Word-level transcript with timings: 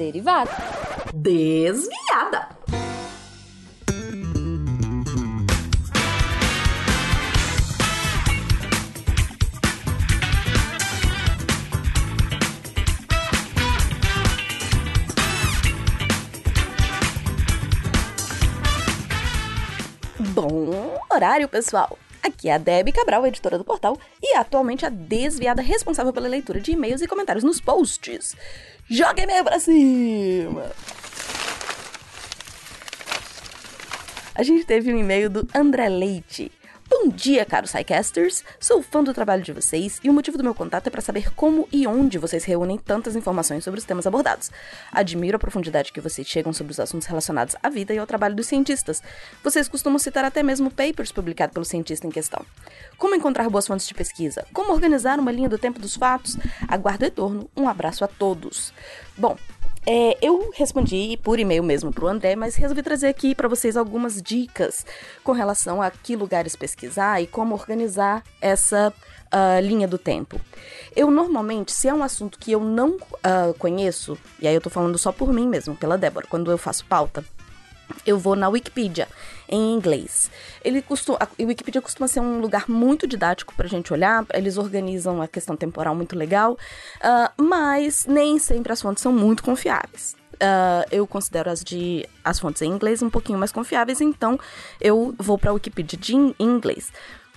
derivada. 0.00 0.50
Desviada. 1.12 2.48
Bom 20.18 20.98
horário, 21.10 21.46
pessoal! 21.46 21.98
Aqui 22.22 22.48
é 22.48 22.54
a 22.54 22.58
Debbie 22.58 22.92
Cabral, 22.92 23.26
editora 23.26 23.58
do 23.58 23.64
portal, 23.64 23.98
e 24.22 24.34
atualmente 24.34 24.86
a 24.86 24.88
desviada 24.88 25.60
responsável 25.60 26.12
pela 26.12 26.28
leitura 26.28 26.58
de 26.58 26.72
e-mails 26.72 27.02
e 27.02 27.06
comentários 27.06 27.44
nos 27.44 27.60
posts. 27.60 28.34
Joga 28.92 29.22
e-mail 29.22 29.44
pra 29.44 29.60
cima! 29.60 30.72
A 34.34 34.42
gente 34.42 34.64
teve 34.64 34.92
um 34.92 34.98
e-mail 34.98 35.30
do 35.30 35.46
André 35.54 35.88
Leite. 35.88 36.50
Bom 36.92 37.08
dia, 37.08 37.44
caros 37.44 37.70
SciCasters! 37.70 38.42
Sou 38.58 38.82
fã 38.82 39.02
do 39.02 39.14
trabalho 39.14 39.44
de 39.44 39.52
vocês 39.52 40.00
e 40.02 40.10
o 40.10 40.12
motivo 40.12 40.36
do 40.36 40.42
meu 40.42 40.52
contato 40.52 40.88
é 40.88 40.90
para 40.90 41.00
saber 41.00 41.32
como 41.34 41.68
e 41.70 41.86
onde 41.86 42.18
vocês 42.18 42.42
reúnem 42.42 42.76
tantas 42.76 43.14
informações 43.14 43.62
sobre 43.62 43.78
os 43.78 43.86
temas 43.86 44.08
abordados. 44.08 44.50
Admiro 44.90 45.36
a 45.36 45.38
profundidade 45.38 45.92
que 45.92 46.00
vocês 46.00 46.26
chegam 46.26 46.52
sobre 46.52 46.72
os 46.72 46.80
assuntos 46.80 47.06
relacionados 47.06 47.54
à 47.62 47.70
vida 47.70 47.94
e 47.94 47.98
ao 47.98 48.08
trabalho 48.08 48.34
dos 48.34 48.48
cientistas. 48.48 49.00
Vocês 49.42 49.68
costumam 49.68 50.00
citar 50.00 50.24
até 50.24 50.42
mesmo 50.42 50.68
papers 50.68 51.12
publicados 51.12 51.54
pelo 51.54 51.64
cientista 51.64 52.08
em 52.08 52.10
questão. 52.10 52.44
Como 52.98 53.14
encontrar 53.14 53.48
boas 53.48 53.68
fontes 53.68 53.86
de 53.86 53.94
pesquisa? 53.94 54.44
Como 54.52 54.72
organizar 54.72 55.20
uma 55.20 55.30
linha 55.30 55.48
do 55.48 55.58
tempo 55.58 55.78
dos 55.78 55.94
fatos? 55.94 56.36
Aguardo 56.66 57.04
retorno. 57.04 57.48
Um 57.56 57.68
abraço 57.68 58.04
a 58.04 58.08
todos. 58.08 58.74
Bom, 59.16 59.36
é, 59.86 60.18
eu 60.20 60.50
respondi 60.54 61.18
por 61.22 61.38
e-mail 61.38 61.62
mesmo 61.62 61.92
para 61.92 62.04
o 62.04 62.08
André, 62.08 62.36
mas 62.36 62.54
resolvi 62.54 62.82
trazer 62.82 63.08
aqui 63.08 63.34
para 63.34 63.48
vocês 63.48 63.76
algumas 63.76 64.20
dicas 64.20 64.84
com 65.24 65.32
relação 65.32 65.80
a 65.80 65.90
que 65.90 66.14
lugares 66.16 66.54
pesquisar 66.54 67.20
e 67.20 67.26
como 67.26 67.54
organizar 67.54 68.22
essa 68.40 68.92
uh, 69.32 69.60
linha 69.64 69.88
do 69.88 69.96
tempo. 69.96 70.38
Eu 70.94 71.10
normalmente, 71.10 71.72
se 71.72 71.88
é 71.88 71.94
um 71.94 72.02
assunto 72.02 72.38
que 72.38 72.52
eu 72.52 72.60
não 72.60 72.96
uh, 72.96 73.54
conheço, 73.58 74.18
e 74.38 74.46
aí 74.46 74.54
eu 74.54 74.60
tô 74.60 74.68
falando 74.68 74.98
só 74.98 75.12
por 75.12 75.32
mim 75.32 75.48
mesmo, 75.48 75.74
pela 75.74 75.96
Débora, 75.96 76.26
quando 76.28 76.50
eu 76.50 76.58
faço 76.58 76.84
pauta, 76.84 77.24
eu 78.06 78.18
vou 78.18 78.36
na 78.36 78.48
Wikipedia 78.48 79.08
em 79.48 79.74
inglês. 79.74 80.30
Ele 80.64 80.80
costuma, 80.80 81.18
a 81.20 81.28
Wikipedia 81.42 81.80
costuma 81.80 82.06
ser 82.06 82.20
um 82.20 82.40
lugar 82.40 82.68
muito 82.68 83.06
didático 83.06 83.54
para 83.54 83.66
a 83.66 83.68
gente 83.68 83.92
olhar, 83.92 84.24
eles 84.32 84.56
organizam 84.56 85.20
a 85.20 85.28
questão 85.28 85.56
temporal 85.56 85.94
muito 85.94 86.16
legal, 86.16 86.52
uh, 86.52 87.42
mas 87.42 88.06
nem 88.06 88.38
sempre 88.38 88.72
as 88.72 88.80
fontes 88.80 89.02
são 89.02 89.12
muito 89.12 89.42
confiáveis. 89.42 90.16
Uh, 90.34 90.86
eu 90.90 91.06
considero 91.06 91.50
as 91.50 91.62
de 91.62 92.08
as 92.24 92.38
fontes 92.38 92.62
em 92.62 92.70
inglês 92.70 93.02
um 93.02 93.10
pouquinho 93.10 93.38
mais 93.38 93.52
confiáveis, 93.52 94.00
então 94.00 94.38
eu 94.80 95.14
vou 95.18 95.36
para 95.36 95.50
a 95.50 95.54
Wikipedia 95.54 95.98
de, 95.98 96.16
em 96.16 96.34
inglês. 96.38 96.90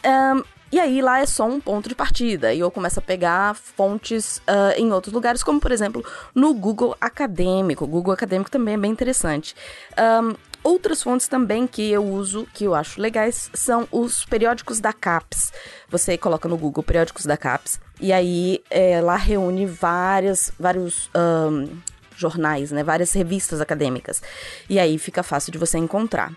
Um, 0.06 0.44
e 0.74 0.80
aí 0.80 1.04
lá 1.04 1.20
é 1.20 1.26
só 1.28 1.46
um 1.46 1.62
ponto 1.62 1.88
de 1.88 1.94
partida. 1.94 2.52
E 2.52 2.60
eu 2.60 2.72
começo 2.72 2.98
a 2.98 3.02
pegar 3.02 3.54
fontes 3.54 4.38
uh, 4.40 4.74
em 4.76 4.92
outros 4.92 5.14
lugares, 5.14 5.44
como 5.44 5.60
por 5.60 5.72
exemplo 5.72 6.04
no 6.34 6.52
Google 6.52 6.98
Acadêmico. 7.00 7.86
O 7.86 7.88
Google 7.88 8.12
Acadêmico 8.12 8.50
também 8.50 8.74
é 8.74 8.78
bem 8.78 8.92
interessante. 8.92 9.56
Um, 9.96 10.34
Outras 10.64 11.04
fontes 11.04 11.28
também 11.28 11.68
que 11.68 11.92
eu 11.92 12.02
uso, 12.06 12.48
que 12.54 12.64
eu 12.64 12.74
acho 12.74 13.02
legais, 13.02 13.52
são 13.54 13.86
os 13.92 14.24
periódicos 14.24 14.80
da 14.80 14.94
CAPES. 14.94 15.52
Você 15.90 16.18
coloca 16.18 16.48
no 16.48 16.58
Google 16.58 16.82
periódicos 16.82 17.26
da 17.26 17.36
CAPES 17.36 17.82
e 18.00 18.14
aí 18.14 18.64
é, 18.70 19.02
lá 19.02 19.18
reúne 19.18 19.66
várias, 19.66 20.54
vários 20.58 21.12
um, 21.14 21.68
jornais, 22.16 22.72
né, 22.72 22.82
várias 22.82 23.12
revistas 23.12 23.60
acadêmicas. 23.60 24.24
E 24.70 24.80
aí 24.80 24.98
fica 24.98 25.22
fácil 25.22 25.52
de 25.52 25.58
você 25.58 25.78
encontrar. 25.78 26.32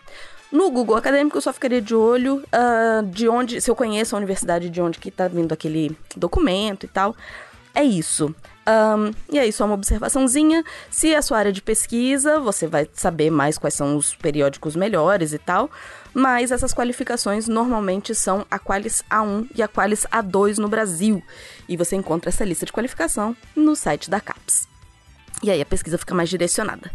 No 0.56 0.70
Google 0.70 0.96
Acadêmico, 0.96 1.36
eu 1.36 1.42
só 1.42 1.52
ficaria 1.52 1.82
de 1.82 1.94
olho 1.94 2.36
uh, 2.46 3.06
de 3.08 3.28
onde, 3.28 3.60
se 3.60 3.70
eu 3.70 3.76
conheço 3.76 4.16
a 4.16 4.16
universidade 4.16 4.70
de 4.70 4.80
onde 4.80 4.98
que 4.98 5.10
tá 5.10 5.28
vindo 5.28 5.52
aquele 5.52 5.94
documento 6.16 6.86
e 6.86 6.88
tal. 6.88 7.14
É 7.74 7.84
isso. 7.84 8.34
Um, 8.66 9.12
e 9.30 9.38
aí, 9.38 9.52
só 9.52 9.66
uma 9.66 9.74
observaçãozinha. 9.74 10.64
Se 10.90 11.12
é 11.12 11.18
a 11.18 11.20
sua 11.20 11.36
área 11.36 11.52
de 11.52 11.60
pesquisa, 11.60 12.40
você 12.40 12.66
vai 12.66 12.88
saber 12.94 13.30
mais 13.30 13.58
quais 13.58 13.74
são 13.74 13.98
os 13.98 14.14
periódicos 14.14 14.74
melhores 14.74 15.34
e 15.34 15.38
tal. 15.38 15.70
Mas 16.14 16.50
essas 16.50 16.72
qualificações 16.72 17.46
normalmente 17.46 18.14
são 18.14 18.46
a 18.50 18.58
Qualis 18.58 19.04
A1 19.10 19.50
e 19.54 19.62
a 19.62 19.68
Qualis 19.68 20.06
A2 20.10 20.56
no 20.56 20.68
Brasil. 20.68 21.22
E 21.68 21.76
você 21.76 21.96
encontra 21.96 22.30
essa 22.30 22.46
lista 22.46 22.64
de 22.64 22.72
qualificação 22.72 23.36
no 23.54 23.76
site 23.76 24.08
da 24.08 24.22
CAPES. 24.22 24.66
E 25.42 25.50
aí 25.50 25.60
a 25.60 25.66
pesquisa 25.66 25.98
fica 25.98 26.14
mais 26.14 26.30
direcionada. 26.30 26.90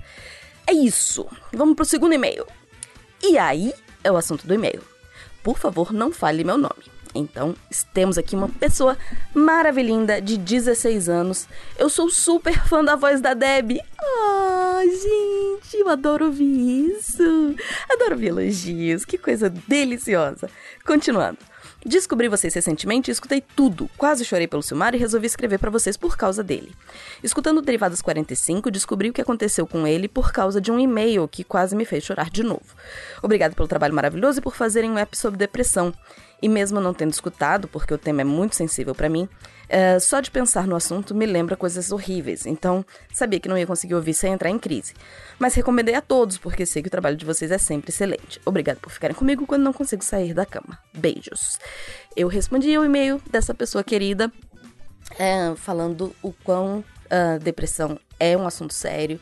É 0.66 0.74
isso. 0.74 1.28
Vamos 1.54 1.76
pro 1.76 1.86
segundo 1.86 2.14
e-mail. 2.14 2.44
E 3.24 3.38
aí 3.38 3.74
é 4.04 4.12
o 4.12 4.18
assunto 4.18 4.48
do 4.48 4.54
e-mail. 4.54 4.82
Por 5.44 5.58
favor, 5.58 5.92
não 5.92 6.12
fale 6.12 6.44
meu 6.44 6.58
nome. 6.58 6.92
Então, 7.14 7.56
temos 7.94 8.18
aqui 8.18 8.36
uma 8.36 8.48
pessoa 8.48 8.98
maravilhinda 9.34 10.22
de 10.22 10.38
16 10.38 11.10
anos. 11.10 11.48
Eu 11.78 11.90
sou 11.90 12.10
super 12.10 12.58
fã 12.68 12.84
da 12.84 12.96
voz 12.96 13.20
da 13.20 13.34
Deb. 13.34 13.80
Ah, 14.00 14.82
oh, 14.82 14.90
gente, 14.90 15.78
eu 15.78 15.90
adoro 15.90 16.28
ouvir 16.28 16.90
isso. 16.90 17.56
Adoro 17.92 18.14
ouvir 18.14 18.28
elogios. 18.28 19.04
Que 19.04 19.18
coisa 19.18 19.50
deliciosa. 19.50 20.50
Continuando. 20.86 21.51
Descobri 21.84 22.28
vocês 22.28 22.54
recentemente 22.54 23.10
e 23.10 23.12
escutei 23.12 23.42
tudo. 23.42 23.90
Quase 23.98 24.24
chorei 24.24 24.48
pelo 24.48 24.62
Silmar 24.62 24.94
e 24.94 25.00
resolvi 25.00 25.26
escrever 25.26 25.58
para 25.58 25.72
vocês 25.72 25.98
por 25.98 26.16
causa 26.16 26.44
dele. 26.44 26.76
Escutando 27.24 27.60
Derivadas 27.60 28.04
45, 28.04 28.70
descobri 28.70 29.10
o 29.10 29.14
que 29.14 29.22
aconteceu 29.22 29.66
com 29.66 29.88
ele 29.88 30.08
por 30.08 30.32
causa 30.32 30.62
de 30.62 30.72
um 30.72 30.80
e-mail 30.80 31.28
que 31.28 31.44
quase 31.44 31.76
me 31.76 31.84
fez 31.84 32.04
chorar 32.04 32.30
de 32.30 32.44
novo. 32.44 32.76
Obrigado 33.24 33.56
pelo 33.56 33.68
trabalho 33.68 33.96
maravilhoso 33.96 34.38
e 34.38 34.42
por 34.44 34.56
fazerem 34.56 34.92
um 34.92 34.98
app 34.98 35.18
sobre 35.18 35.40
depressão. 35.40 35.92
E 36.40 36.48
mesmo 36.48 36.80
não 36.80 36.94
tendo 36.94 37.14
escutado, 37.14 37.68
porque 37.68 37.94
o 37.94 37.98
tema 37.98 38.22
é 38.22 38.24
muito 38.24 38.56
sensível 38.56 38.94
para 38.94 39.10
mim, 39.10 39.28
é, 39.72 39.98
só 40.00 40.20
de 40.20 40.30
pensar 40.30 40.68
no 40.68 40.76
assunto 40.76 41.16
me 41.16 41.26
lembra 41.26 41.56
coisas 41.56 41.94
horríveis. 41.94 42.46
Então, 42.46 42.86
sabia 43.14 43.40
que 43.40 43.48
não 43.48 43.58
ia 43.58 43.66
conseguir 43.66 43.96
ouvir 43.96 44.14
sem 44.14 44.34
entrar 44.34 44.50
em 44.50 44.60
crise. 44.60 44.94
Mas 45.40 45.54
recomendei 45.54 45.96
a 45.96 46.02
todos, 46.02 46.38
porque 46.38 46.66
sei 46.66 46.82
que 46.82 46.90
o 46.90 46.92
trabalho 46.92 47.16
de 47.16 47.26
vocês 47.26 47.52
é 47.52 47.58
sempre 47.58 47.90
excelente. 47.90 48.42
Obrigado 48.46 48.80
por 48.80 48.92
ficarem 48.92 49.16
comigo 49.16 49.48
quando 49.48 49.64
não 49.64 49.72
consigo 49.72 50.04
sair 50.04 50.34
da 50.34 50.46
cama. 50.46 50.78
Beijos. 50.94 51.58
Eu 52.18 52.28
respondi 52.28 52.78
o 52.78 52.84
e-mail 52.84 53.22
dessa 53.32 53.54
pessoa 53.54 53.82
querida, 53.82 54.30
é, 55.18 55.56
falando 55.56 56.14
o 56.22 56.34
quão 56.34 56.80
uh, 56.80 57.40
depressão 57.42 57.98
é 58.20 58.36
um 58.36 58.46
assunto 58.46 58.74
sério 58.74 59.22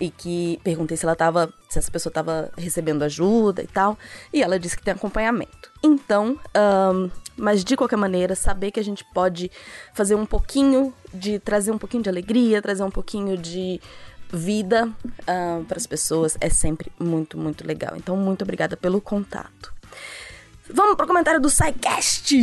e 0.00 0.10
que 0.10 0.60
perguntei 0.62 0.96
se 0.96 1.04
ela 1.04 1.16
tava, 1.16 1.52
se 1.68 1.78
essa 1.78 1.90
pessoa 1.90 2.10
estava 2.10 2.50
recebendo 2.56 3.02
ajuda 3.02 3.62
e 3.62 3.66
tal, 3.66 3.98
e 4.32 4.42
ela 4.42 4.58
disse 4.58 4.76
que 4.76 4.82
tem 4.82 4.94
acompanhamento. 4.94 5.70
Então, 5.82 6.38
um, 6.94 7.10
mas 7.36 7.64
de 7.64 7.76
qualquer 7.76 7.96
maneira, 7.96 8.34
saber 8.34 8.70
que 8.70 8.80
a 8.80 8.84
gente 8.84 9.04
pode 9.12 9.50
fazer 9.94 10.14
um 10.14 10.26
pouquinho 10.26 10.92
de 11.12 11.38
trazer 11.38 11.70
um 11.70 11.78
pouquinho 11.78 12.02
de 12.02 12.08
alegria, 12.08 12.60
trazer 12.60 12.82
um 12.82 12.90
pouquinho 12.90 13.36
de 13.36 13.80
vida 14.30 14.86
uh, 14.86 15.64
para 15.64 15.78
as 15.78 15.86
pessoas 15.86 16.36
é 16.40 16.50
sempre 16.50 16.92
muito, 16.98 17.38
muito 17.38 17.66
legal. 17.66 17.94
Então, 17.96 18.16
muito 18.16 18.42
obrigada 18.42 18.76
pelo 18.76 19.00
contato. 19.00 19.72
Vamos 20.70 20.96
pro 20.96 21.06
comentário 21.06 21.40
do 21.40 21.48
SciCast! 21.48 22.34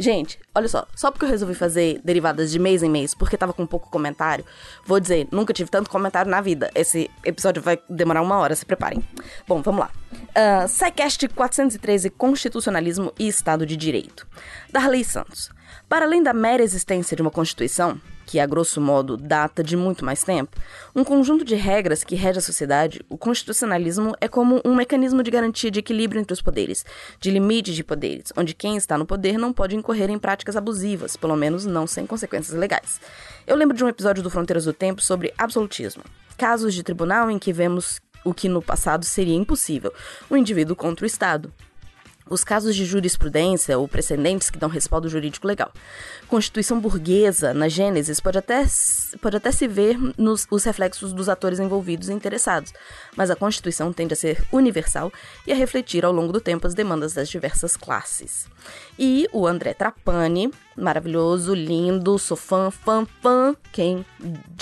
Gente, 0.00 0.38
olha 0.54 0.66
só, 0.66 0.86
só 0.96 1.10
porque 1.10 1.26
eu 1.26 1.28
resolvi 1.28 1.54
fazer 1.54 2.00
derivadas 2.02 2.50
de 2.50 2.58
mês 2.58 2.82
em 2.82 2.88
mês, 2.88 3.12
porque 3.12 3.36
tava 3.36 3.52
com 3.52 3.66
pouco 3.66 3.90
comentário, 3.90 4.46
vou 4.86 4.98
dizer, 4.98 5.28
nunca 5.30 5.52
tive 5.52 5.70
tanto 5.70 5.90
comentário 5.90 6.30
na 6.30 6.40
vida. 6.40 6.70
Esse 6.74 7.10
episódio 7.22 7.60
vai 7.60 7.78
demorar 7.86 8.22
uma 8.22 8.38
hora, 8.38 8.56
se 8.56 8.64
preparem. 8.64 9.04
Bom, 9.46 9.60
vamos 9.60 9.80
lá. 9.80 9.90
Uh, 10.12 10.66
SciCast 10.66 11.28
413 11.28 12.08
Constitucionalismo 12.08 13.12
e 13.18 13.28
Estado 13.28 13.66
de 13.66 13.76
Direito. 13.76 14.26
Darley 14.72 15.04
Santos. 15.04 15.50
Para 15.86 16.06
além 16.06 16.22
da 16.22 16.32
mera 16.32 16.62
existência 16.62 17.14
de 17.14 17.20
uma 17.20 17.30
Constituição, 17.30 18.00
que 18.30 18.38
a 18.38 18.46
grosso 18.46 18.80
modo 18.80 19.16
data 19.16 19.60
de 19.60 19.76
muito 19.76 20.04
mais 20.04 20.22
tempo, 20.22 20.56
um 20.94 21.02
conjunto 21.02 21.44
de 21.44 21.56
regras 21.56 22.04
que 22.04 22.14
rege 22.14 22.38
a 22.38 22.42
sociedade, 22.42 23.04
o 23.08 23.18
constitucionalismo 23.18 24.14
é 24.20 24.28
como 24.28 24.60
um 24.64 24.72
mecanismo 24.72 25.20
de 25.20 25.32
garantia 25.32 25.68
de 25.68 25.80
equilíbrio 25.80 26.20
entre 26.20 26.32
os 26.32 26.40
poderes, 26.40 26.84
de 27.18 27.28
limite 27.28 27.74
de 27.74 27.82
poderes, 27.82 28.32
onde 28.36 28.54
quem 28.54 28.76
está 28.76 28.96
no 28.96 29.04
poder 29.04 29.36
não 29.36 29.52
pode 29.52 29.74
incorrer 29.74 30.10
em 30.10 30.18
práticas 30.18 30.56
abusivas, 30.56 31.16
pelo 31.16 31.34
menos 31.34 31.66
não 31.66 31.88
sem 31.88 32.06
consequências 32.06 32.56
legais. 32.56 33.00
Eu 33.48 33.56
lembro 33.56 33.76
de 33.76 33.82
um 33.82 33.88
episódio 33.88 34.22
do 34.22 34.30
Fronteiras 34.30 34.64
do 34.64 34.72
Tempo 34.72 35.02
sobre 35.02 35.34
absolutismo, 35.36 36.04
casos 36.38 36.72
de 36.72 36.84
tribunal 36.84 37.32
em 37.32 37.38
que 37.38 37.52
vemos 37.52 38.00
o 38.24 38.32
que 38.32 38.48
no 38.48 38.62
passado 38.62 39.04
seria 39.04 39.34
impossível, 39.34 39.92
o 40.30 40.36
indivíduo 40.36 40.76
contra 40.76 41.04
o 41.04 41.06
Estado. 41.06 41.52
Os 42.30 42.44
casos 42.44 42.76
de 42.76 42.84
jurisprudência 42.84 43.76
ou 43.76 43.88
precedentes 43.88 44.48
que 44.48 44.58
dão 44.58 44.68
respaldo 44.68 45.08
jurídico 45.08 45.48
legal. 45.48 45.72
Constituição 46.28 46.80
burguesa, 46.80 47.52
na 47.52 47.68
Gênesis, 47.68 48.20
pode 48.20 48.38
até, 48.38 48.64
pode 49.20 49.36
até 49.36 49.50
se 49.50 49.66
ver 49.66 49.98
nos 50.16 50.46
os 50.48 50.62
reflexos 50.62 51.12
dos 51.12 51.28
atores 51.28 51.58
envolvidos 51.58 52.08
e 52.08 52.12
interessados, 52.12 52.72
mas 53.16 53.30
a 53.30 53.36
Constituição 53.36 53.92
tende 53.92 54.14
a 54.14 54.16
ser 54.16 54.42
universal 54.52 55.12
e 55.44 55.52
a 55.52 55.56
refletir 55.56 56.04
ao 56.04 56.12
longo 56.12 56.32
do 56.32 56.40
tempo 56.40 56.66
as 56.66 56.74
demandas 56.74 57.12
das 57.12 57.28
diversas 57.28 57.76
classes. 57.76 58.46
E 58.96 59.28
o 59.32 59.46
André 59.46 59.74
Trapani 59.74 60.52
maravilhoso, 60.80 61.54
lindo, 61.54 62.18
sou 62.18 62.36
fã, 62.36 62.70
fã, 62.70 63.06
fã. 63.22 63.54
Quem 63.72 64.04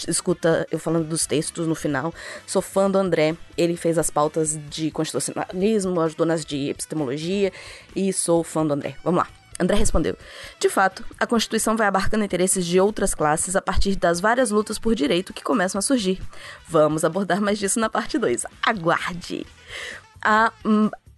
escuta 0.07 0.67
eu 0.71 0.79
falando 0.79 1.09
dos 1.09 1.27
textos 1.27 1.67
no 1.67 1.75
final, 1.75 2.13
sou 2.47 2.61
fã 2.61 2.91
do 2.91 2.99
André. 2.99 3.37
Ele 3.57 3.77
fez 3.77 3.99
as 3.99 4.11
pautas 4.11 4.59
de 4.69 4.91
constitucionalismo, 4.91 6.01
ajudou 6.01 6.27
nas 6.27 6.45
de 6.45 6.71
epistemologia 6.71 7.53
e 7.95 8.13
sou 8.13 8.43
fã 8.45 8.67
do 8.67 8.75
André. 8.75 8.97
Vamos 9.03 9.21
lá. 9.21 9.29
André 9.59 9.77
respondeu: 9.77 10.17
De 10.61 10.69
fato, 10.69 11.05
a 11.19 11.27
Constituição 11.27 11.77
vai 11.77 11.87
abarcando 11.87 12.25
interesses 12.25 12.65
de 12.65 12.79
outras 12.79 13.15
classes 13.15 13.57
a 13.57 13.63
partir 13.63 13.97
das 13.97 14.21
várias 14.21 14.51
lutas 14.51 14.79
por 14.79 14.95
direito 14.95 15.33
que 15.33 15.43
começam 15.43 15.79
a 15.79 15.83
surgir. 15.83 16.21
Vamos 16.69 17.05
abordar 17.05 17.41
mais 17.41 17.59
disso 17.59 17.81
na 17.81 17.91
parte 17.91 18.19
2. 18.19 18.47
Aguarde! 18.63 19.47
A, 20.23 20.53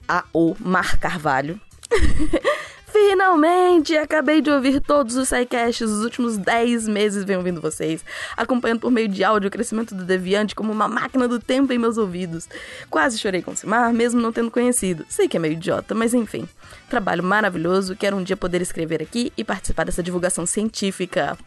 a 0.09 0.25
O 0.33 0.55
Mar 0.59 0.99
Carvalho 0.99 1.61
Finalmente! 2.93 3.97
Acabei 3.97 4.41
de 4.41 4.51
ouvir 4.51 4.81
todos 4.81 5.17
os 5.17 5.29
sidecasts 5.29 5.89
dos 5.89 6.03
últimos 6.03 6.37
10 6.37 6.89
meses, 6.89 7.25
venho 7.25 7.39
ouvindo 7.39 7.61
vocês, 7.61 8.05
acompanhando 8.37 8.81
por 8.81 8.91
meio 8.91 9.09
de 9.09 9.23
áudio 9.23 9.49
o 9.49 9.51
crescimento 9.51 9.95
do 9.95 10.05
Deviante 10.05 10.55
como 10.55 10.73
uma 10.73 10.89
máquina 10.89 11.29
do 11.29 11.39
tempo 11.39 11.73
em 11.73 11.79
meus 11.79 11.99
ouvidos. 11.99 12.49
Quase 12.89 13.19
chorei 13.19 13.43
com 13.43 13.55
Simar, 13.55 13.93
mesmo 13.93 14.21
não 14.21 14.33
tendo 14.33 14.51
conhecido. 14.51 15.05
Sei 15.09 15.29
que 15.29 15.37
é 15.37 15.41
meio 15.41 15.53
idiota, 15.53 15.95
mas 15.95 16.15
enfim. 16.15 16.49
Trabalho 16.89 17.23
maravilhoso, 17.23 17.95
quero 17.95 18.17
um 18.17 18.23
dia 18.23 18.37
poder 18.37 18.61
escrever 18.61 19.01
aqui 19.01 19.33
e 19.37 19.45
participar 19.45 19.85
dessa 19.85 20.03
divulgação 20.03 20.45
científica. 20.45 21.39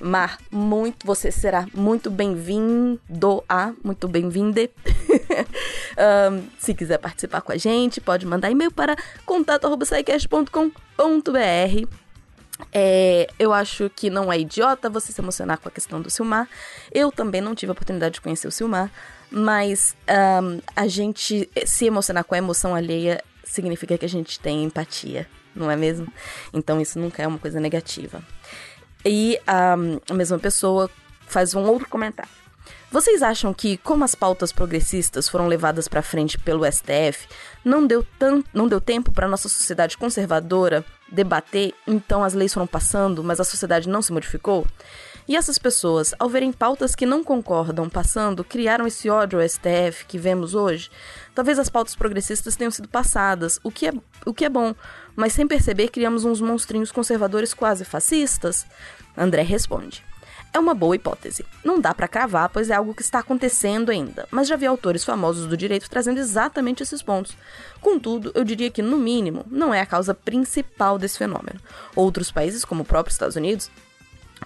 Mar, 0.00 0.38
muito, 0.50 1.04
você 1.04 1.32
será 1.32 1.66
muito 1.74 2.10
bem-vindo 2.10 3.42
a, 3.48 3.72
muito 3.82 4.06
bem-vinde. 4.06 4.70
um, 6.30 6.44
se 6.58 6.74
quiser 6.74 6.98
participar 6.98 7.40
com 7.40 7.52
a 7.52 7.56
gente, 7.56 8.00
pode 8.00 8.24
mandar 8.26 8.50
e-mail 8.50 8.70
para 8.70 8.96
contato.com.br. 11.02 11.88
É, 12.72 13.28
eu 13.38 13.52
acho 13.52 13.90
que 13.90 14.08
não 14.08 14.32
é 14.32 14.38
idiota 14.38 14.88
você 14.88 15.12
se 15.12 15.20
emocionar 15.20 15.58
com 15.58 15.68
a 15.68 15.72
questão 15.72 16.00
do 16.00 16.08
Silmar. 16.08 16.48
Eu 16.92 17.10
também 17.10 17.40
não 17.40 17.54
tive 17.54 17.70
a 17.70 17.72
oportunidade 17.72 18.14
de 18.14 18.20
conhecer 18.20 18.46
o 18.46 18.52
Silmar, 18.52 18.90
mas 19.30 19.96
um, 20.08 20.60
a 20.76 20.86
gente 20.86 21.50
se 21.66 21.86
emocionar 21.86 22.24
com 22.24 22.34
a 22.34 22.38
emoção 22.38 22.74
alheia 22.74 23.22
significa 23.42 23.98
que 23.98 24.04
a 24.04 24.08
gente 24.08 24.38
tem 24.38 24.62
empatia, 24.62 25.26
não 25.54 25.70
é 25.70 25.76
mesmo? 25.76 26.06
Então 26.52 26.80
isso 26.80 26.98
nunca 26.98 27.22
é 27.22 27.26
uma 27.26 27.38
coisa 27.38 27.58
negativa. 27.58 28.22
E 29.04 29.40
um, 29.48 29.98
a 30.08 30.14
mesma 30.14 30.38
pessoa 30.38 30.88
faz 31.26 31.54
um 31.54 31.64
outro 31.64 31.88
comentário. 31.88 32.41
Vocês 32.92 33.22
acham 33.22 33.54
que, 33.54 33.78
como 33.78 34.04
as 34.04 34.14
pautas 34.14 34.52
progressistas 34.52 35.26
foram 35.26 35.46
levadas 35.46 35.88
para 35.88 36.02
frente 36.02 36.38
pelo 36.38 36.70
STF, 36.70 37.26
não 37.64 37.86
deu, 37.86 38.06
tanto, 38.18 38.46
não 38.52 38.68
deu 38.68 38.82
tempo 38.82 39.10
para 39.10 39.26
nossa 39.26 39.48
sociedade 39.48 39.96
conservadora 39.96 40.84
debater, 41.10 41.72
então 41.86 42.22
as 42.22 42.34
leis 42.34 42.52
foram 42.52 42.66
passando, 42.66 43.24
mas 43.24 43.40
a 43.40 43.44
sociedade 43.44 43.88
não 43.88 44.02
se 44.02 44.12
modificou? 44.12 44.66
E 45.26 45.34
essas 45.34 45.56
pessoas, 45.56 46.12
ao 46.18 46.28
verem 46.28 46.52
pautas 46.52 46.94
que 46.94 47.06
não 47.06 47.24
concordam 47.24 47.88
passando, 47.88 48.44
criaram 48.44 48.86
esse 48.86 49.08
ódio 49.08 49.40
ao 49.40 49.48
STF 49.48 50.04
que 50.06 50.18
vemos 50.18 50.54
hoje? 50.54 50.90
Talvez 51.34 51.58
as 51.58 51.70
pautas 51.70 51.94
progressistas 51.94 52.56
tenham 52.56 52.70
sido 52.70 52.88
passadas, 52.88 53.58
o 53.64 53.70
que 53.70 53.86
é, 53.86 53.92
o 54.26 54.34
que 54.34 54.44
é 54.44 54.50
bom, 54.50 54.74
mas 55.16 55.32
sem 55.32 55.46
perceber 55.46 55.88
criamos 55.88 56.26
uns 56.26 56.42
monstrinhos 56.42 56.92
conservadores 56.92 57.54
quase 57.54 57.86
fascistas? 57.86 58.66
André 59.16 59.40
responde. 59.40 60.11
É 60.54 60.58
uma 60.58 60.74
boa 60.74 60.94
hipótese. 60.94 61.46
Não 61.64 61.80
dá 61.80 61.94
para 61.94 62.06
cravar, 62.06 62.50
pois 62.50 62.68
é 62.68 62.74
algo 62.74 62.94
que 62.94 63.00
está 63.00 63.20
acontecendo 63.20 63.90
ainda, 63.90 64.28
mas 64.30 64.46
já 64.46 64.54
vi 64.54 64.66
autores 64.66 65.02
famosos 65.02 65.46
do 65.46 65.56
direito 65.56 65.88
trazendo 65.88 66.20
exatamente 66.20 66.82
esses 66.82 67.02
pontos. 67.02 67.34
Contudo, 67.80 68.30
eu 68.34 68.44
diria 68.44 68.70
que, 68.70 68.82
no 68.82 68.98
mínimo, 68.98 69.46
não 69.50 69.72
é 69.72 69.80
a 69.80 69.86
causa 69.86 70.12
principal 70.12 70.98
desse 70.98 71.16
fenômeno. 71.16 71.58
Outros 71.96 72.30
países, 72.30 72.64
como 72.66 72.82
o 72.82 72.84
próprio 72.84 73.12
Estados 73.12 73.34
Unidos, 73.34 73.70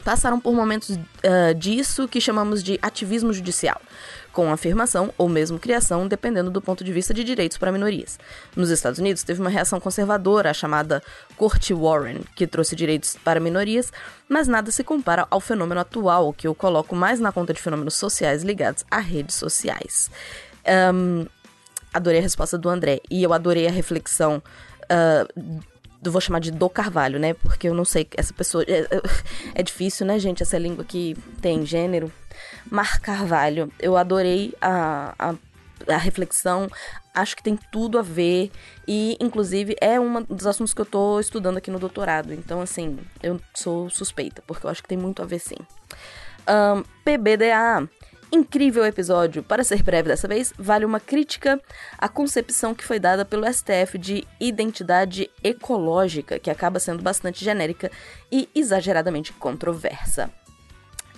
passaram 0.05 0.39
por 0.39 0.55
momentos 0.55 0.91
uh, 0.91 1.55
disso 1.57 2.07
que 2.07 2.21
chamamos 2.21 2.63
de 2.63 2.79
ativismo 2.81 3.33
judicial, 3.33 3.81
com 4.37 4.53
afirmação 4.53 5.15
ou 5.17 5.31
mesmo 5.31 5.59
criação, 5.59 6.07
dependendo 6.07 6.51
do 6.51 6.61
ponto 6.61 6.85
de 6.85 6.93
vista 6.93 7.15
de 7.15 7.25
direitos 7.25 7.57
para 7.57 7.73
minorias. 7.73 8.19
Nos 8.55 8.69
Estados 8.69 8.99
Unidos, 8.99 9.23
teve 9.23 9.41
uma 9.41 9.49
reação 9.49 9.81
conservadora, 9.81 10.51
a 10.51 10.53
chamada 10.53 11.03
Corte 11.39 11.73
Warren, 11.73 12.21
que 12.35 12.47
trouxe 12.47 12.77
direitos 12.77 13.17
para 13.25 13.41
minorias, 13.41 13.91
mas 14.29 14.47
nada 14.47 14.71
se 14.71 14.85
compara 14.85 15.27
ao 15.31 15.41
fenômeno 15.41 15.81
atual, 15.81 16.35
que 16.35 16.47
eu 16.47 16.55
coloco 16.55 16.95
mais 16.95 17.19
na 17.19 17.33
conta 17.33 17.55
de 17.55 17.63
fenômenos 17.63 17.95
sociais 17.95 18.43
ligados 18.43 18.85
a 18.91 18.99
redes 18.99 19.37
sociais. 19.37 20.11
Um, 20.93 21.25
adorei 21.91 22.19
a 22.19 22.23
resposta 22.23 22.59
do 22.59 22.69
André 22.69 23.01
e 23.11 23.23
eu 23.23 23.33
adorei 23.33 23.67
a 23.67 23.71
reflexão. 23.71 24.43
Uh, 24.83 25.63
vou 26.13 26.21
chamar 26.21 26.41
de 26.41 26.51
do 26.51 26.69
Carvalho, 26.69 27.19
né? 27.19 27.35
Porque 27.35 27.69
eu 27.69 27.75
não 27.75 27.85
sei, 27.85 28.07
essa 28.17 28.33
pessoa. 28.33 28.65
É, 28.67 28.87
é, 29.55 29.63
difícil, 29.63 30.07
né, 30.07 30.19
gente? 30.19 30.43
Essa 30.43 30.59
língua 30.59 30.85
que 30.85 31.17
tem 31.41 31.65
gênero. 31.65 32.13
Mar 32.71 33.01
Carvalho. 33.01 33.73
Eu 33.79 33.97
adorei 33.97 34.55
a, 34.61 35.15
a, 35.19 35.35
a 35.95 35.97
reflexão. 35.97 36.69
Acho 37.15 37.37
que 37.37 37.43
tem 37.43 37.59
tudo 37.73 37.99
a 37.99 38.03
ver. 38.03 38.51
E, 38.87 39.17
inclusive, 39.21 39.77
é 39.81 39.99
um 39.99 40.23
dos 40.23 40.47
assuntos 40.47 40.75
que 40.75 40.81
eu 40.81 40.87
tô 40.87 41.19
estudando 41.19 41.57
aqui 41.57 41.71
no 41.71 41.79
doutorado. 41.79 42.33
Então, 42.33 42.61
assim, 42.61 42.99
eu 43.23 43.41
sou 43.55 43.89
suspeita, 43.89 44.43
porque 44.47 44.67
eu 44.67 44.71
acho 44.71 44.83
que 44.83 44.89
tem 44.89 44.99
muito 44.99 45.23
a 45.23 45.25
ver 45.25 45.39
sim. 45.39 45.57
Um, 46.49 46.85
PBDA 47.05 47.89
incrível 48.33 48.85
episódio. 48.85 49.43
Para 49.43 49.65
ser 49.65 49.83
breve 49.83 50.09
dessa 50.09 50.29
vez, 50.29 50.53
vale 50.59 50.85
uma 50.85 51.01
crítica 51.01 51.61
à 51.99 52.09
concepção 52.09 52.75
que 52.75 52.85
foi 52.85 52.99
dada 52.99 53.25
pelo 53.25 53.47
STF 53.47 53.99
de 53.99 54.27
identidade 54.41 55.31
ecológica, 55.43 56.39
que 56.39 56.51
acaba 56.51 56.79
sendo 56.79 57.03
bastante 57.03 57.45
genérica 57.45 57.91
e 58.31 58.49
exageradamente 58.55 59.33
controversa. 59.33 60.31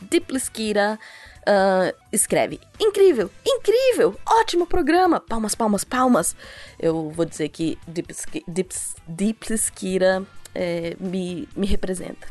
Dipliskira 0.00 0.98
uh, 1.40 1.96
escreve: 2.12 2.60
Incrível, 2.78 3.30
incrível, 3.44 4.14
ótimo 4.26 4.66
programa! 4.66 5.20
Palmas, 5.20 5.54
palmas, 5.54 5.84
palmas! 5.84 6.36
Eu 6.78 7.10
vou 7.10 7.24
dizer 7.24 7.48
que 7.48 7.78
Dipliskira 9.08 10.24
é, 10.54 10.96
me, 11.00 11.48
me 11.56 11.66
representa. 11.66 12.26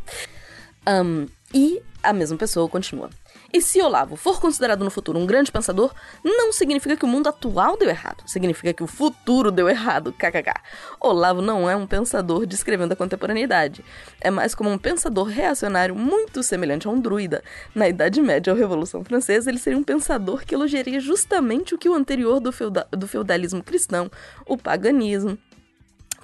Um, 0.87 1.27
e 1.53 1.81
a 2.01 2.13
mesma 2.13 2.37
pessoa 2.37 2.69
continua. 2.69 3.09
E 3.53 3.61
se 3.61 3.81
Olavo 3.81 4.15
for 4.15 4.41
considerado 4.41 4.83
no 4.83 4.91
futuro 4.91 5.17
um 5.17 5.25
grande 5.25 5.51
pensador, 5.51 5.93
não 6.23 6.51
significa 6.51 6.97
que 6.97 7.05
o 7.05 7.07
mundo 7.07 7.27
atual 7.27 7.77
deu 7.77 7.89
errado, 7.89 8.23
significa 8.25 8.73
que 8.73 8.83
o 8.83 8.87
futuro 8.87 9.51
deu 9.51 9.69
errado, 9.69 10.11
kkk. 10.11 10.53
Olavo 10.99 11.41
não 11.41 11.69
é 11.69 11.75
um 11.75 11.87
pensador 11.87 12.45
descrevendo 12.45 12.93
a 12.93 12.95
contemporaneidade, 12.95 13.83
é 14.19 14.29
mais 14.29 14.53
como 14.53 14.69
um 14.69 14.77
pensador 14.77 15.27
reacionário 15.27 15.95
muito 15.95 16.43
semelhante 16.43 16.87
a 16.87 16.91
um 16.91 16.99
druida. 16.99 17.43
Na 17.73 17.87
Idade 17.87 18.21
Média 18.21 18.51
ou 18.51 18.59
Revolução 18.59 19.03
Francesa, 19.03 19.49
ele 19.49 19.59
seria 19.59 19.79
um 19.79 19.83
pensador 19.83 20.45
que 20.45 20.53
elogiaria 20.53 20.99
justamente 20.99 21.73
o 21.73 21.77
que 21.77 21.87
o 21.87 21.93
anterior 21.93 22.39
do, 22.39 22.51
do 22.91 23.07
feudalismo 23.07 23.63
cristão, 23.63 24.11
o 24.45 24.57
paganismo, 24.57 25.37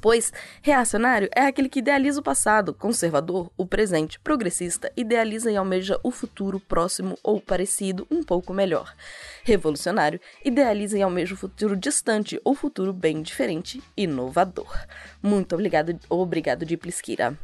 Pois 0.03 0.33
reacionário 0.61 1.29
é 1.33 1.45
aquele 1.45 1.69
que 1.69 1.79
idealiza 1.79 2.19
o 2.19 2.23
passado, 2.23 2.73
conservador, 2.73 3.49
o 3.55 3.65
presente, 3.65 4.19
progressista, 4.19 4.91
idealiza 4.97 5.49
e 5.49 5.55
almeja 5.55 5.97
o 6.03 6.11
futuro 6.11 6.59
próximo 6.59 7.17
ou 7.23 7.39
parecido, 7.39 8.05
um 8.11 8.21
pouco 8.21 8.53
melhor. 8.53 8.93
Revolucionário 9.45 10.19
idealiza 10.43 10.97
e 10.97 11.01
almeja 11.01 11.33
o 11.33 11.37
futuro 11.37 11.73
distante 11.77 12.37
ou 12.43 12.53
futuro 12.53 12.91
bem 12.91 13.21
diferente, 13.21 13.81
inovador. 13.95 14.77
Muito 15.21 15.55
obrigado, 15.55 15.97
obrigado 16.09 16.65
de 16.65 16.75
Pliskira. 16.75 17.39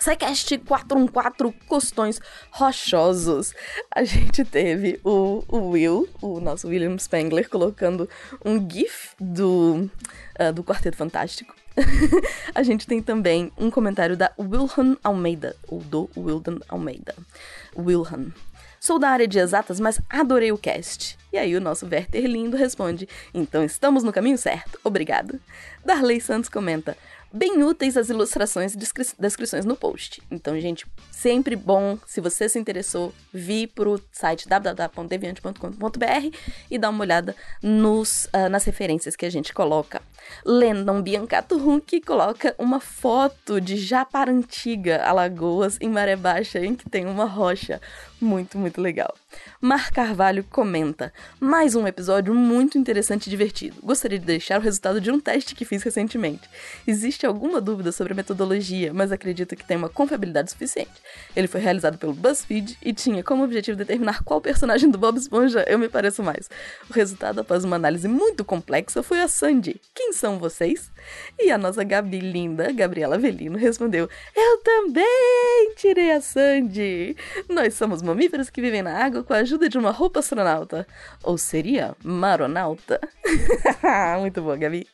SciCast 0.00 0.56
414 0.60 1.54
Costões 1.68 2.18
Rochosos. 2.50 3.52
A 3.94 4.04
gente 4.04 4.42
teve 4.42 4.98
o, 5.04 5.44
o, 5.46 5.68
Will, 5.68 6.08
o 6.22 6.40
nosso 6.40 6.66
William 6.68 6.96
Spengler, 6.96 7.46
colocando 7.46 8.08
um 8.42 8.58
GIF 8.68 9.10
do, 9.20 9.90
uh, 10.40 10.50
do 10.50 10.64
Quarteto 10.64 10.96
Fantástico. 10.96 11.54
a 12.54 12.62
gente 12.62 12.86
tem 12.86 13.02
também 13.02 13.52
um 13.58 13.70
comentário 13.70 14.16
da 14.16 14.32
Wilhan 14.38 14.96
Almeida, 15.02 15.56
ou 15.68 15.80
do 15.80 16.08
Wildan 16.16 16.58
Almeida. 16.68 17.14
Wilhan. 17.76 18.32
Sou 18.80 18.98
da 18.98 19.08
área 19.08 19.26
de 19.26 19.38
exatas, 19.38 19.80
mas 19.80 20.00
adorei 20.10 20.52
o 20.52 20.58
cast. 20.58 21.16
E 21.32 21.38
aí 21.38 21.56
o 21.56 21.60
nosso 21.60 21.86
Werther 21.86 22.26
lindo 22.26 22.56
responde: 22.56 23.08
Então 23.32 23.64
estamos 23.64 24.02
no 24.04 24.12
caminho 24.12 24.36
certo, 24.36 24.78
obrigado. 24.84 25.40
Darley 25.84 26.20
Santos 26.20 26.50
comenta: 26.50 26.96
bem 27.34 27.64
úteis 27.64 27.96
as 27.96 28.08
ilustrações 28.08 28.74
e 28.74 28.78
descrições 29.18 29.64
no 29.64 29.74
post. 29.74 30.22
Então, 30.30 30.58
gente, 30.60 30.86
sempre 31.10 31.56
bom, 31.56 31.98
se 32.06 32.20
você 32.20 32.48
se 32.48 32.60
interessou, 32.60 33.12
vir 33.32 33.66
pro 33.68 34.00
site 34.12 34.48
www.deviante.com.br 34.48 36.36
e 36.70 36.78
dar 36.78 36.90
uma 36.90 37.02
olhada 37.02 37.34
nos, 37.60 38.26
uh, 38.26 38.48
nas 38.48 38.64
referências 38.64 39.16
que 39.16 39.26
a 39.26 39.30
gente 39.30 39.52
coloca. 39.52 40.00
Lendon 40.44 41.02
Biancato 41.02 41.58
Runk 41.58 42.00
coloca 42.02 42.54
uma 42.56 42.78
foto 42.78 43.60
de 43.60 43.76
Japarantiga, 43.76 45.02
Alagoas, 45.02 45.76
em 45.80 45.88
Maré 45.88 46.14
Baixa, 46.14 46.60
em 46.60 46.74
que 46.74 46.88
tem 46.88 47.04
uma 47.04 47.24
rocha. 47.24 47.80
Muito, 48.20 48.56
muito 48.56 48.80
legal. 48.80 49.12
Mar 49.64 49.90
Carvalho 49.90 50.44
comenta: 50.50 51.10
mais 51.40 51.74
um 51.74 51.86
episódio 51.86 52.34
muito 52.34 52.76
interessante 52.76 53.28
e 53.28 53.30
divertido. 53.30 53.76
Gostaria 53.82 54.18
de 54.18 54.26
deixar 54.26 54.60
o 54.60 54.62
resultado 54.62 55.00
de 55.00 55.10
um 55.10 55.18
teste 55.18 55.54
que 55.54 55.64
fiz 55.64 55.82
recentemente. 55.82 56.42
Existe 56.86 57.24
alguma 57.24 57.62
dúvida 57.62 57.90
sobre 57.90 58.12
a 58.12 58.16
metodologia, 58.16 58.92
mas 58.92 59.10
acredito 59.10 59.56
que 59.56 59.64
tem 59.64 59.78
uma 59.78 59.88
confiabilidade 59.88 60.50
suficiente. 60.50 60.92
Ele 61.34 61.48
foi 61.48 61.62
realizado 61.62 61.96
pelo 61.96 62.12
BuzzFeed 62.12 62.76
e 62.82 62.92
tinha 62.92 63.22
como 63.22 63.42
objetivo 63.42 63.78
determinar 63.78 64.22
qual 64.22 64.38
personagem 64.38 64.90
do 64.90 64.98
Bob 64.98 65.16
Esponja 65.16 65.64
eu 65.66 65.78
me 65.78 65.88
pareço 65.88 66.22
mais. 66.22 66.50
O 66.90 66.92
resultado, 66.92 67.40
após 67.40 67.64
uma 67.64 67.76
análise 67.76 68.06
muito 68.06 68.44
complexa, 68.44 69.02
foi 69.02 69.22
a 69.22 69.28
Sandy. 69.28 69.80
Quem 69.94 70.12
são 70.12 70.38
vocês? 70.38 70.92
E 71.38 71.50
a 71.50 71.56
nossa 71.56 71.82
Gabi 71.82 72.20
linda, 72.20 72.70
Gabriela 72.70 73.16
Velino, 73.16 73.56
respondeu: 73.56 74.10
Eu 74.36 74.58
também 74.58 75.72
tirei 75.76 76.12
a 76.12 76.20
Sandy. 76.20 77.16
Nós 77.48 77.72
somos 77.72 78.02
mamíferos 78.02 78.50
que 78.50 78.60
vivem 78.60 78.82
na 78.82 78.92
água 78.92 79.22
com 79.22 79.32
a 79.32 79.42
de 79.58 79.78
uma 79.78 79.90
roupa 79.90 80.20
astronauta. 80.20 80.86
Ou 81.22 81.38
seria 81.38 81.94
maronauta? 82.02 83.00
Muito 84.20 84.42
boa, 84.42 84.56
Gabi. 84.56 84.86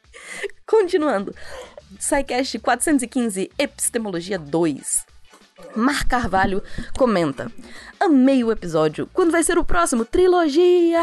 Continuando. 0.66 1.34
SciCast 1.98 2.58
415, 2.58 3.50
Epistemologia 3.58 4.38
2. 4.38 5.10
Mar 5.74 6.06
Carvalho 6.06 6.62
comenta: 6.96 7.50
Amei 7.98 8.42
o 8.42 8.50
episódio. 8.50 9.08
Quando 9.12 9.30
vai 9.30 9.42
ser 9.42 9.58
o 9.58 9.64
próximo? 9.64 10.04
Trilogia! 10.04 11.00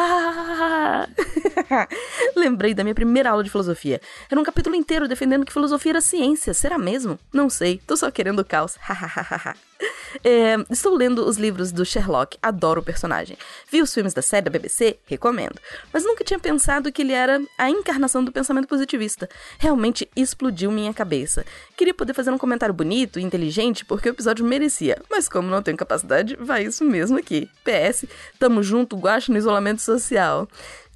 Lembrei 2.35 2.73
da 2.73 2.83
minha 2.83 2.95
primeira 2.95 3.29
aula 3.29 3.43
de 3.43 3.49
filosofia. 3.49 4.01
Era 4.29 4.39
um 4.39 4.43
capítulo 4.43 4.75
inteiro 4.75 5.07
defendendo 5.07 5.45
que 5.45 5.53
filosofia 5.53 5.91
era 5.93 6.01
ciência. 6.01 6.53
Será 6.53 6.77
mesmo? 6.77 7.19
Não 7.31 7.49
sei. 7.49 7.79
Tô 7.85 7.95
só 7.95 8.09
querendo 8.11 8.43
caos. 8.43 8.77
é, 10.23 10.55
estou 10.69 10.95
lendo 10.95 11.25
os 11.25 11.37
livros 11.37 11.71
do 11.71 11.85
Sherlock. 11.85 12.37
Adoro 12.41 12.81
o 12.81 12.83
personagem. 12.83 13.37
Vi 13.71 13.81
os 13.81 13.93
filmes 13.93 14.13
da 14.13 14.21
série 14.21 14.45
da 14.45 14.51
BBC? 14.51 14.97
Recomendo. 15.05 15.59
Mas 15.91 16.03
nunca 16.03 16.23
tinha 16.23 16.39
pensado 16.39 16.91
que 16.91 17.01
ele 17.01 17.13
era 17.13 17.41
a 17.57 17.69
encarnação 17.69 18.23
do 18.23 18.31
pensamento 18.31 18.67
positivista. 18.67 19.29
Realmente 19.57 20.09
explodiu 20.15 20.71
minha 20.71 20.93
cabeça. 20.93 21.45
Queria 21.75 21.93
poder 21.93 22.13
fazer 22.13 22.31
um 22.31 22.37
comentário 22.37 22.73
bonito 22.73 23.19
e 23.19 23.23
inteligente 23.23 23.85
porque 23.85 24.09
o 24.09 24.11
episódio 24.11 24.45
merecia. 24.45 25.01
Mas 25.09 25.29
como 25.29 25.49
não 25.49 25.61
tenho 25.61 25.77
capacidade, 25.77 26.35
vai 26.35 26.63
isso 26.63 26.83
mesmo 26.83 27.17
aqui. 27.17 27.49
PS, 27.63 28.05
tamo 28.39 28.61
junto, 28.63 28.97
guacho 28.97 29.31
no 29.31 29.37
isolamento 29.37 29.81
social. 29.81 30.47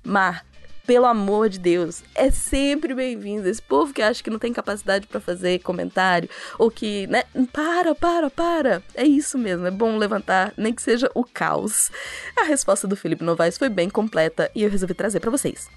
Mar, 0.03 0.43
pelo 0.85 1.05
amor 1.05 1.49
de 1.49 1.59
Deus, 1.59 2.03
é 2.15 2.29
sempre 2.31 2.93
bem-vindo. 2.93 3.47
Esse 3.47 3.61
povo 3.61 3.93
que 3.93 4.01
acha 4.01 4.23
que 4.23 4.29
não 4.29 4.39
tem 4.39 4.53
capacidade 4.53 5.07
para 5.07 5.19
fazer 5.19 5.59
comentário, 5.59 6.29
ou 6.57 6.69
que, 6.71 7.07
né, 7.07 7.23
para, 7.51 7.93
para, 7.95 8.29
para. 8.29 8.83
É 8.95 9.05
isso 9.05 9.37
mesmo, 9.37 9.65
é 9.65 9.71
bom 9.71 9.97
levantar, 9.97 10.53
nem 10.57 10.73
que 10.73 10.81
seja 10.81 11.09
o 11.13 11.23
caos. 11.23 11.91
A 12.35 12.43
resposta 12.43 12.87
do 12.87 12.95
Felipe 12.95 13.23
Novaes 13.23 13.57
foi 13.57 13.69
bem 13.69 13.89
completa 13.89 14.49
e 14.55 14.63
eu 14.63 14.69
resolvi 14.69 14.93
trazer 14.93 15.19
para 15.19 15.31
vocês. 15.31 15.69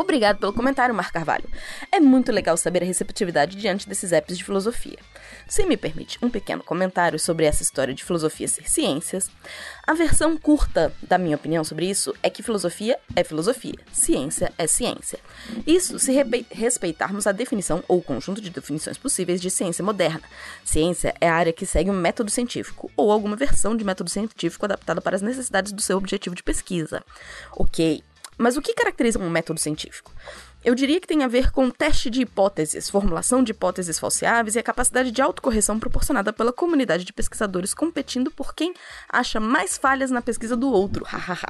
Obrigado 0.00 0.38
pelo 0.38 0.54
comentário, 0.54 0.94
Mar 0.94 1.12
Carvalho. 1.12 1.44
É 1.92 2.00
muito 2.00 2.32
legal 2.32 2.56
saber 2.56 2.82
a 2.82 2.86
receptividade 2.86 3.54
diante 3.54 3.86
desses 3.86 4.12
apps 4.12 4.38
de 4.38 4.42
filosofia. 4.42 4.96
Se 5.46 5.66
me 5.66 5.76
permite 5.76 6.18
um 6.22 6.30
pequeno 6.30 6.64
comentário 6.64 7.18
sobre 7.18 7.44
essa 7.44 7.62
história 7.62 7.92
de 7.92 8.02
filosofia 8.02 8.48
ser 8.48 8.66
ciências, 8.66 9.30
a 9.86 9.92
versão 9.92 10.38
curta 10.38 10.90
da 11.02 11.18
minha 11.18 11.36
opinião 11.36 11.62
sobre 11.62 11.84
isso 11.84 12.14
é 12.22 12.30
que 12.30 12.42
filosofia 12.42 12.98
é 13.14 13.22
filosofia, 13.22 13.74
ciência 13.92 14.50
é 14.56 14.66
ciência. 14.66 15.18
Isso 15.66 15.98
se 15.98 16.12
respeitarmos 16.50 17.26
a 17.26 17.32
definição 17.32 17.84
ou 17.86 18.00
conjunto 18.00 18.40
de 18.40 18.48
definições 18.48 18.96
possíveis 18.96 19.38
de 19.38 19.50
ciência 19.50 19.84
moderna. 19.84 20.22
Ciência 20.64 21.14
é 21.20 21.28
a 21.28 21.34
área 21.34 21.52
que 21.52 21.66
segue 21.66 21.90
um 21.90 22.00
método 22.00 22.30
científico 22.30 22.90
ou 22.96 23.12
alguma 23.12 23.36
versão 23.36 23.76
de 23.76 23.84
método 23.84 24.08
científico 24.08 24.64
adaptada 24.64 25.02
para 25.02 25.16
as 25.16 25.22
necessidades 25.22 25.72
do 25.72 25.82
seu 25.82 25.98
objetivo 25.98 26.34
de 26.34 26.42
pesquisa. 26.42 27.04
Ok, 27.52 28.02
mas 28.40 28.56
o 28.56 28.62
que 28.62 28.72
caracteriza 28.72 29.18
um 29.18 29.28
método 29.28 29.60
científico? 29.60 30.10
Eu 30.64 30.74
diria 30.74 30.98
que 30.98 31.06
tem 31.06 31.22
a 31.22 31.28
ver 31.28 31.50
com 31.50 31.68
teste 31.68 32.08
de 32.08 32.22
hipóteses, 32.22 32.88
formulação 32.88 33.44
de 33.44 33.52
hipóteses 33.52 33.98
falseáveis 33.98 34.56
e 34.56 34.58
a 34.58 34.62
capacidade 34.62 35.10
de 35.10 35.20
autocorreção 35.20 35.78
proporcionada 35.78 36.32
pela 36.32 36.52
comunidade 36.52 37.04
de 37.04 37.12
pesquisadores 37.12 37.74
competindo 37.74 38.30
por 38.30 38.54
quem 38.54 38.72
acha 39.10 39.38
mais 39.38 39.76
falhas 39.76 40.10
na 40.10 40.22
pesquisa 40.22 40.56
do 40.56 40.72
outro. 40.72 41.06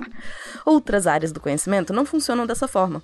Outras 0.66 1.06
áreas 1.06 1.30
do 1.30 1.38
conhecimento 1.38 1.92
não 1.92 2.04
funcionam 2.04 2.44
dessa 2.44 2.66
forma. 2.66 3.00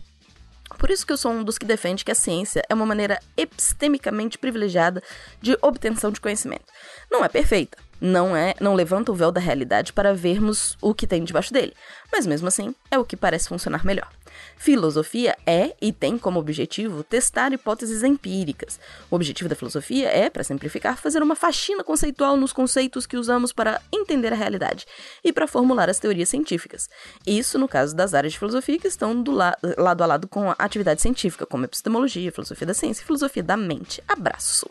Por 0.79 0.91
isso 0.91 1.07
que 1.07 1.13
eu 1.13 1.17
sou 1.17 1.31
um 1.31 1.45
dos 1.45 1.57
que 1.57 1.65
defende 1.65 2.05
que 2.05 2.11
a 2.11 2.15
ciência 2.15 2.63
é 2.69 2.75
uma 2.75 2.87
maneira 2.87 3.21
epistemicamente 3.37 4.37
privilegiada 4.37 5.01
de 5.41 5.57
obtenção 5.63 6.11
de 6.11 6.21
conhecimento. 6.21 6.65
Não 7.11 7.25
é 7.25 7.29
perfeita, 7.29 7.79
não 8.01 8.37
é, 8.37 8.55
não 8.61 8.75
levanta 8.75 9.13
o 9.13 9.15
véu 9.15 9.33
da 9.33 9.41
realidade 9.41 9.93
para 9.93 10.15
vermos 10.15 10.77
o 10.81 10.95
que 10.95 11.07
tem 11.07 11.25
debaixo 11.25 11.53
dele, 11.53 11.73
mas 12.13 12.27
mesmo 12.27 12.49
assim 12.49 12.75
é 12.91 12.99
o 12.99 13.05
que 13.05 13.17
parece 13.17 13.49
funcionar 13.49 13.85
melhor. 13.85 14.09
Filosofia 14.57 15.37
é 15.47 15.75
e 15.81 15.93
tem 15.93 16.17
como 16.17 16.41
objetivo 16.41 17.05
testar 17.05 17.53
hipóteses 17.53 18.03
empíricas. 18.03 18.81
O 19.11 19.15
objetivo 19.15 19.49
da 19.49 19.55
filosofia 19.55 20.09
é, 20.09 20.31
para 20.31 20.43
simplificar, 20.43 20.97
fazer 20.97 21.23
uma 21.23 21.37
faxina 21.37 21.85
conceitual 21.85 22.37
nos 22.37 22.53
conceitos 22.53 23.07
que 23.07 23.17
usamos 23.17 23.53
para 23.53 23.81
entender 23.93 24.33
a 24.33 24.37
realidade 24.37 24.87
e 25.23 25.33
para 25.33 25.47
formular 25.47 25.91
as 25.91 25.99
teorias 25.99 26.29
científicas. 26.29 26.89
Isso 27.27 27.59
no 27.59 27.69
caso 27.69 27.95
das 27.95 28.15
áreas 28.15 28.33
de 28.33 28.39
filosofia 28.39 28.79
que 28.79 28.89
estão 28.89 29.21
do 29.23 29.31
la 29.31 29.57
lado 29.77 30.03
a 30.03 30.07
lado 30.07 30.29
com 30.29 30.51
a 30.51 30.57
atividade 30.59 31.03
científica, 31.03 31.47
como 31.47 31.65
epistemologia, 31.65 32.33
filosofia 32.33 32.67
da 32.67 32.75
ciência 32.75 33.03
e 33.03 33.07
filosofia 33.07 33.43
da 33.43 33.57
mente. 33.57 34.03
Abraço. 34.09 34.69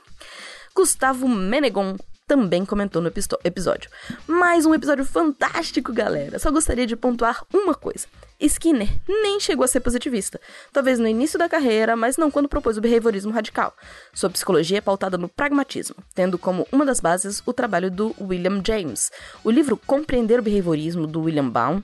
Gustavo 0.75 1.27
Menegon 1.27 1.96
também 2.27 2.65
comentou 2.65 3.01
no 3.01 3.12
episódio. 3.44 3.89
Mais 4.27 4.65
um 4.65 4.74
episódio 4.74 5.05
fantástico, 5.05 5.94
galera. 5.94 6.39
Só 6.39 6.51
gostaria 6.51 6.88
de 6.88 6.96
pontuar 6.96 7.44
uma 7.53 7.75
coisa. 7.75 8.08
Skinner 8.39 8.89
nem 9.08 9.39
chegou 9.39 9.63
a 9.63 9.67
ser 9.67 9.79
positivista, 9.79 10.41
talvez 10.74 11.00
no 11.00 11.08
início 11.08 11.39
da 11.39 11.48
carreira, 11.48 11.96
mas 11.96 12.17
não 12.17 12.29
quando 12.29 12.50
propôs 12.50 12.77
o 12.77 12.82
behaviorismo 12.82 13.32
radical. 13.32 13.74
Sua 14.13 14.29
psicologia 14.29 14.79
é 14.79 14.82
pautada 14.82 15.17
no 15.17 15.29
pragmatismo, 15.29 15.96
tendo 16.13 16.38
como 16.38 16.67
uma 16.72 16.86
das 16.86 17.00
bases 17.00 17.41
o 17.46 17.53
trabalho 17.53 17.89
do 17.89 18.13
William 18.20 18.62
James. 18.65 19.12
O 19.44 19.51
livro 19.51 19.77
Compreender 19.77 20.39
o 20.39 20.44
Behaviorismo, 20.44 21.08
do 21.08 21.22
William 21.22 21.50
Baum, 21.50 21.82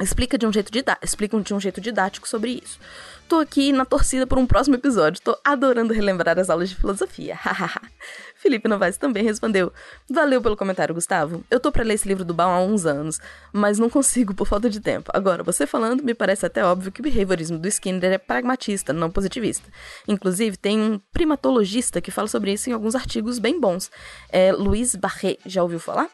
explica 0.00 0.38
de 0.38 0.46
um 0.46 0.52
jeito, 0.52 0.70
explica 1.02 1.40
de 1.40 1.54
um 1.54 1.60
jeito 1.60 1.80
didático 1.80 2.28
sobre 2.28 2.60
isso. 2.62 2.78
Tô 3.32 3.38
aqui 3.38 3.72
na 3.72 3.86
torcida 3.86 4.26
por 4.26 4.36
um 4.36 4.46
próximo 4.46 4.76
episódio. 4.76 5.22
Tô 5.22 5.34
adorando 5.42 5.94
relembrar 5.94 6.38
as 6.38 6.50
aulas 6.50 6.68
de 6.68 6.76
filosofia. 6.76 7.38
Felipe 8.36 8.68
Novaes 8.68 8.98
também 8.98 9.24
respondeu: 9.24 9.72
Valeu 10.06 10.42
pelo 10.42 10.54
comentário, 10.54 10.94
Gustavo. 10.94 11.42
Eu 11.50 11.58
tô 11.58 11.72
para 11.72 11.82
ler 11.82 11.94
esse 11.94 12.06
livro 12.06 12.26
do 12.26 12.34
Baum 12.34 12.50
há 12.50 12.60
uns 12.60 12.84
anos, 12.84 13.18
mas 13.50 13.78
não 13.78 13.88
consigo 13.88 14.34
por 14.34 14.46
falta 14.46 14.68
de 14.68 14.80
tempo. 14.80 15.10
Agora, 15.14 15.42
você 15.42 15.66
falando, 15.66 16.04
me 16.04 16.12
parece 16.12 16.44
até 16.44 16.62
óbvio 16.62 16.92
que 16.92 17.00
o 17.00 17.04
behaviorismo 17.04 17.58
do 17.58 17.66
Skinner 17.68 18.12
é 18.12 18.18
pragmatista, 18.18 18.92
não 18.92 19.10
positivista. 19.10 19.66
Inclusive, 20.06 20.58
tem 20.58 20.78
um 20.78 21.00
primatologista 21.10 22.02
que 22.02 22.10
fala 22.10 22.28
sobre 22.28 22.52
isso 22.52 22.68
em 22.68 22.74
alguns 22.74 22.94
artigos 22.94 23.38
bem 23.38 23.58
bons. 23.58 23.90
É 24.28 24.52
Luiz 24.52 24.94
Barré. 24.94 25.38
Já 25.46 25.62
ouviu 25.62 25.80
falar? 25.80 26.10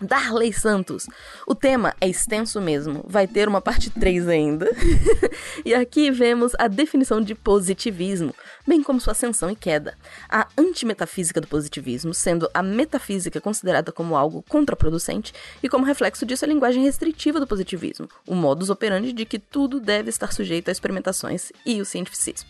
Darley 0.00 0.52
Santos. 0.52 1.06
O 1.46 1.54
tema 1.54 1.94
é 2.00 2.08
extenso 2.08 2.60
mesmo, 2.60 3.04
vai 3.06 3.26
ter 3.26 3.48
uma 3.48 3.60
parte 3.60 3.90
3 3.90 4.28
ainda. 4.28 4.70
e 5.64 5.74
aqui 5.74 6.10
vemos 6.10 6.52
a 6.58 6.68
definição 6.68 7.20
de 7.20 7.34
positivismo, 7.34 8.34
bem 8.66 8.82
como 8.82 9.00
sua 9.00 9.12
ascensão 9.12 9.50
e 9.50 9.56
queda. 9.56 9.96
A 10.28 10.46
antimetafísica 10.56 11.40
do 11.40 11.46
positivismo, 11.46 12.14
sendo 12.14 12.48
a 12.54 12.62
metafísica 12.62 13.40
considerada 13.40 13.90
como 13.90 14.16
algo 14.16 14.44
contraproducente, 14.48 15.32
e 15.62 15.68
como 15.68 15.84
reflexo 15.84 16.24
disso 16.24 16.44
a 16.44 16.48
linguagem 16.48 16.82
restritiva 16.82 17.40
do 17.40 17.46
positivismo, 17.46 18.08
o 18.26 18.34
modus 18.34 18.70
operandi 18.70 19.12
de 19.12 19.24
que 19.24 19.38
tudo 19.38 19.80
deve 19.80 20.10
estar 20.10 20.32
sujeito 20.32 20.68
a 20.68 20.72
experimentações 20.72 21.52
e 21.64 21.80
o 21.80 21.84
cientificismo. 21.84 22.48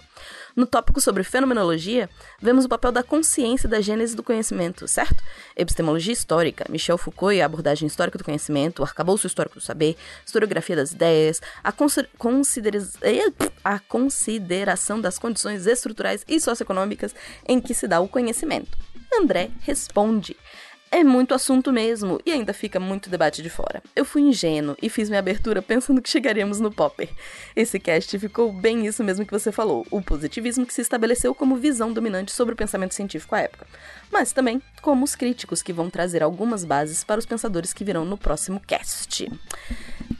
No 0.58 0.66
tópico 0.66 1.00
sobre 1.00 1.22
fenomenologia, 1.22 2.10
vemos 2.42 2.64
o 2.64 2.68
papel 2.68 2.90
da 2.90 3.00
consciência 3.00 3.68
da 3.68 3.80
gênese 3.80 4.16
do 4.16 4.24
conhecimento, 4.24 4.88
certo? 4.88 5.22
Epistemologia 5.56 6.12
histórica, 6.12 6.66
Michel 6.68 6.98
Foucault 6.98 7.32
e 7.32 7.40
a 7.40 7.46
abordagem 7.46 7.86
histórica 7.86 8.18
do 8.18 8.24
conhecimento, 8.24 8.80
o 8.80 8.82
arcabouço 8.82 9.24
histórico 9.24 9.54
do 9.54 9.60
saber, 9.60 9.96
historiografia 10.26 10.74
das 10.74 10.90
ideias, 10.90 11.40
a, 11.62 11.72
considera 12.18 12.80
a 13.62 13.78
consideração 13.78 15.00
das 15.00 15.16
condições 15.16 15.64
estruturais 15.64 16.24
e 16.26 16.40
socioeconômicas 16.40 17.14
em 17.46 17.60
que 17.60 17.72
se 17.72 17.86
dá 17.86 18.00
o 18.00 18.08
conhecimento. 18.08 18.76
André 19.14 19.52
responde. 19.60 20.36
É 20.90 21.04
muito 21.04 21.34
assunto 21.34 21.70
mesmo, 21.70 22.18
e 22.24 22.32
ainda 22.32 22.54
fica 22.54 22.80
muito 22.80 23.10
debate 23.10 23.42
de 23.42 23.50
fora. 23.50 23.82
Eu 23.94 24.04
fui 24.04 24.22
ingênuo 24.22 24.76
e 24.80 24.88
fiz 24.88 25.08
minha 25.08 25.18
abertura 25.18 25.60
pensando 25.60 26.00
que 26.00 26.08
chegaríamos 26.08 26.60
no 26.60 26.72
Popper. 26.72 27.10
Esse 27.54 27.78
cast 27.78 28.18
ficou 28.18 28.50
bem 28.50 28.86
isso 28.86 29.04
mesmo 29.04 29.26
que 29.26 29.32
você 29.32 29.52
falou, 29.52 29.86
o 29.90 30.00
positivismo 30.00 30.64
que 30.64 30.72
se 30.72 30.80
estabeleceu 30.80 31.34
como 31.34 31.56
visão 31.56 31.92
dominante 31.92 32.32
sobre 32.32 32.54
o 32.54 32.56
pensamento 32.56 32.94
científico 32.94 33.34
à 33.34 33.40
época. 33.40 33.66
Mas 34.10 34.32
também 34.32 34.62
como 34.80 35.04
os 35.04 35.14
críticos 35.14 35.62
que 35.62 35.74
vão 35.74 35.90
trazer 35.90 36.22
algumas 36.22 36.64
bases 36.64 37.04
para 37.04 37.18
os 37.18 37.26
pensadores 37.26 37.74
que 37.74 37.84
virão 37.84 38.06
no 38.06 38.16
próximo 38.16 38.58
cast. 38.60 39.30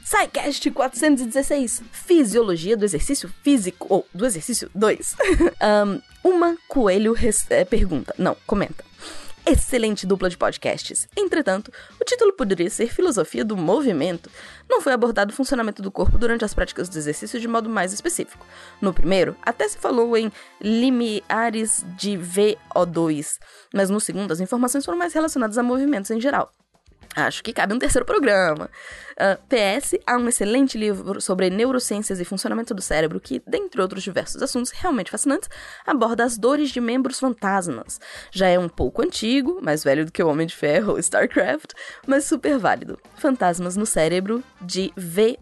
SciCast 0.05 0.71
416, 0.71 1.83
Fisiologia 1.91 2.77
do 2.77 2.85
Exercício 2.85 3.31
Físico, 3.43 3.87
ou 3.89 4.07
do 4.13 4.25
Exercício 4.25 4.69
2. 4.73 5.15
um, 5.83 6.01
uma 6.29 6.57
Coelho 6.67 7.15
é, 7.49 7.65
pergunta, 7.65 8.13
não, 8.17 8.35
comenta. 8.45 8.88
Excelente 9.45 10.05
dupla 10.05 10.29
de 10.29 10.37
podcasts. 10.37 11.07
Entretanto, 11.15 11.71
o 11.99 12.03
título 12.03 12.33
poderia 12.33 12.69
ser 12.69 12.93
Filosofia 12.93 13.43
do 13.43 13.57
Movimento. 13.57 14.29
Não 14.69 14.81
foi 14.81 14.93
abordado 14.93 15.31
o 15.31 15.35
funcionamento 15.35 15.81
do 15.81 15.91
corpo 15.91 16.17
durante 16.17 16.45
as 16.45 16.53
práticas 16.53 16.89
do 16.89 16.97
exercício 16.97 17.39
de 17.39 17.47
modo 17.47 17.69
mais 17.69 17.93
específico. 17.93 18.45
No 18.81 18.93
primeiro, 18.93 19.35
até 19.41 19.67
se 19.67 19.77
falou 19.77 20.15
em 20.15 20.31
limiares 20.61 21.85
de 21.97 22.17
VO2, 22.17 23.37
mas 23.73 23.89
no 23.89 23.99
segundo, 23.99 24.31
as 24.31 24.39
informações 24.39 24.85
foram 24.85 24.97
mais 24.97 25.13
relacionadas 25.13 25.57
a 25.57 25.63
movimentos 25.63 26.11
em 26.11 26.19
geral. 26.21 26.51
Acho 27.15 27.43
que 27.43 27.51
cabe 27.51 27.73
um 27.73 27.79
terceiro 27.79 28.05
programa. 28.05 28.69
Uh, 29.13 29.35
PS, 29.47 29.95
há 30.05 30.15
um 30.15 30.27
excelente 30.29 30.77
livro 30.77 31.19
sobre 31.19 31.49
neurociências 31.49 32.19
e 32.19 32.25
funcionamento 32.25 32.73
do 32.73 32.81
cérebro 32.81 33.19
que, 33.19 33.41
dentre 33.47 33.81
outros 33.81 34.03
diversos 34.03 34.41
assuntos 34.41 34.71
realmente 34.71 35.09
fascinantes, 35.11 35.49
aborda 35.85 36.23
as 36.23 36.37
dores 36.37 36.69
de 36.69 36.79
membros 36.79 37.19
fantasmas. 37.19 37.99
Já 38.31 38.47
é 38.47 38.59
um 38.59 38.69
pouco 38.69 39.01
antigo, 39.01 39.59
mais 39.61 39.83
velho 39.83 40.05
do 40.05 40.11
que 40.11 40.21
o 40.21 40.27
Homem 40.27 40.45
de 40.45 40.55
Ferro 40.55 40.91
ou 40.93 40.99
StarCraft, 40.99 41.71
mas 42.05 42.25
super 42.25 42.57
válido. 42.59 42.99
Fantasmas 43.15 43.75
no 43.75 43.85
Cérebro, 43.85 44.43
de 44.61 44.93
V. 44.95 45.37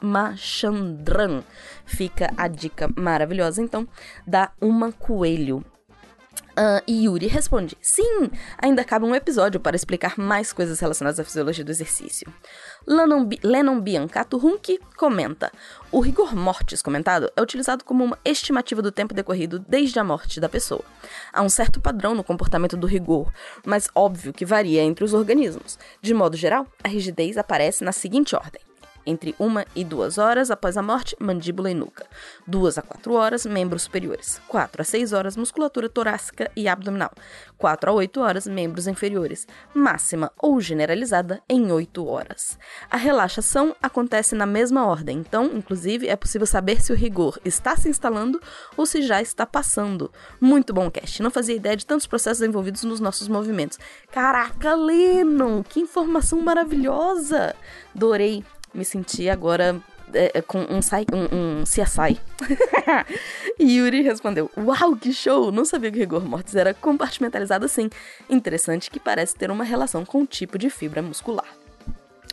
Ramachandran. 0.00 1.42
Fica 1.84 2.32
a 2.36 2.46
dica 2.46 2.88
maravilhosa, 2.96 3.60
então, 3.60 3.88
da 4.26 4.52
Uma 4.60 4.92
Coelho. 4.92 5.64
Uh, 6.60 6.82
e 6.86 7.06
Yuri 7.06 7.26
responde: 7.26 7.74
Sim, 7.80 8.30
ainda 8.58 8.84
cabe 8.84 9.06
um 9.06 9.14
episódio 9.14 9.58
para 9.58 9.74
explicar 9.74 10.18
mais 10.18 10.52
coisas 10.52 10.78
relacionadas 10.78 11.18
à 11.18 11.24
fisiologia 11.24 11.64
do 11.64 11.70
exercício. 11.70 12.30
Lennon, 12.86 13.26
Lennon 13.42 13.80
Biancato 13.80 14.36
Hunke 14.36 14.78
comenta: 14.94 15.50
O 15.90 16.00
rigor 16.00 16.36
mortis 16.36 16.82
comentado 16.82 17.32
é 17.34 17.40
utilizado 17.40 17.82
como 17.82 18.04
uma 18.04 18.18
estimativa 18.26 18.82
do 18.82 18.92
tempo 18.92 19.14
decorrido 19.14 19.58
desde 19.58 19.98
a 19.98 20.04
morte 20.04 20.38
da 20.38 20.50
pessoa. 20.50 20.84
Há 21.32 21.40
um 21.40 21.48
certo 21.48 21.80
padrão 21.80 22.14
no 22.14 22.22
comportamento 22.22 22.76
do 22.76 22.86
rigor, 22.86 23.32
mas 23.64 23.88
óbvio 23.94 24.30
que 24.30 24.44
varia 24.44 24.82
entre 24.82 25.02
os 25.02 25.14
organismos. 25.14 25.78
De 26.02 26.12
modo 26.12 26.36
geral, 26.36 26.66
a 26.84 26.88
rigidez 26.88 27.38
aparece 27.38 27.82
na 27.82 27.92
seguinte 27.92 28.36
ordem: 28.36 28.60
entre 29.06 29.34
1 29.38 29.46
e 29.74 29.84
2 29.84 30.18
horas 30.18 30.50
após 30.50 30.76
a 30.76 30.82
morte, 30.82 31.16
mandíbula 31.18 31.70
e 31.70 31.74
nuca. 31.74 32.06
2 32.46 32.78
a 32.78 32.82
4 32.82 33.12
horas, 33.12 33.46
membros 33.46 33.82
superiores. 33.82 34.40
4 34.48 34.82
a 34.82 34.84
6 34.84 35.12
horas, 35.12 35.36
musculatura 35.36 35.88
torácica 35.88 36.50
e 36.56 36.68
abdominal. 36.68 37.12
4 37.58 37.90
a 37.90 37.92
8 37.92 38.20
horas, 38.20 38.46
membros 38.46 38.86
inferiores. 38.86 39.46
Máxima 39.74 40.32
ou 40.38 40.60
generalizada 40.60 41.42
em 41.48 41.70
8 41.70 42.06
horas. 42.06 42.58
A 42.90 42.96
relaxação 42.96 43.74
acontece 43.82 44.34
na 44.34 44.46
mesma 44.46 44.86
ordem, 44.86 45.18
então, 45.18 45.46
inclusive, 45.46 46.08
é 46.08 46.16
possível 46.16 46.46
saber 46.46 46.82
se 46.82 46.92
o 46.92 46.96
rigor 46.96 47.38
está 47.44 47.76
se 47.76 47.88
instalando 47.88 48.40
ou 48.76 48.86
se 48.86 49.02
já 49.02 49.20
está 49.20 49.46
passando. 49.46 50.12
Muito 50.40 50.72
bom, 50.72 50.90
Cast. 50.90 51.22
Não 51.22 51.30
fazia 51.30 51.54
ideia 51.56 51.76
de 51.76 51.86
tantos 51.86 52.06
processos 52.06 52.42
envolvidos 52.42 52.84
nos 52.84 53.00
nossos 53.00 53.28
movimentos. 53.28 53.78
Caraca, 54.10 54.74
Lennon! 54.74 55.62
Que 55.62 55.80
informação 55.80 56.40
maravilhosa! 56.40 57.54
Adorei 57.94 58.44
me 58.72 58.84
senti 58.84 59.28
agora 59.28 59.80
é, 60.12 60.38
é, 60.38 60.42
com 60.42 60.58
um, 60.60 60.80
um, 61.12 61.60
um 61.60 61.64
CSI. 61.64 62.20
Yuri 63.60 64.02
respondeu: 64.02 64.50
Uau, 64.56 64.96
que 64.96 65.12
show! 65.12 65.50
Não 65.52 65.64
sabia 65.64 65.90
que 65.90 65.98
o 65.98 66.00
rigor 66.00 66.24
mortis 66.24 66.56
era 66.56 66.74
compartimentalizado 66.74 67.64
assim. 67.64 67.88
Interessante 68.28 68.90
que 68.90 69.00
parece 69.00 69.34
ter 69.34 69.50
uma 69.50 69.64
relação 69.64 70.04
com 70.04 70.22
o 70.22 70.26
tipo 70.26 70.58
de 70.58 70.70
fibra 70.70 71.02
muscular. 71.02 71.46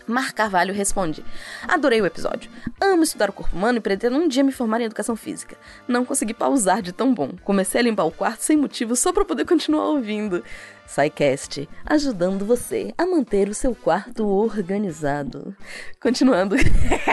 Mar 0.08 0.32
Carvalho 0.32 0.74
responde: 0.74 1.24
Adorei 1.67 2.01
o 2.01 2.06
episódio. 2.06 2.50
Amo 2.79 3.03
estudar 3.03 3.29
o 3.29 3.34
corpo 3.34 3.56
humano 3.56 3.77
e 3.77 3.82
pretendo 3.82 4.17
um 4.17 4.27
dia 4.27 4.44
me 4.44 4.51
formar 4.51 4.79
em 4.79 4.86
educação 4.86 5.15
física. 5.15 5.58
Não 5.88 6.06
consegui 6.06 6.34
pausar 6.34 6.82
de 6.82 6.94
tão 6.94 7.13
bom. 7.13 7.32
Comecei 7.44 7.82
a 7.82 7.84
limpar 7.84 8.06
o 8.06 8.12
quarto 8.12 8.41
sem 8.41 8.56
motivo 8.56 8.96
só 8.96 9.12
para 9.12 9.25
poder 9.25 9.46
continuar 9.46 9.89
ouvindo. 9.89 10.44
SciCast, 10.88 11.67
ajudando 11.86 12.46
você 12.46 12.94
a 12.98 13.06
manter 13.06 13.50
o 13.50 13.53
seu 13.53 13.75
quarto 13.75 14.25
organizado. 14.25 15.56
Continuando. 16.01 16.56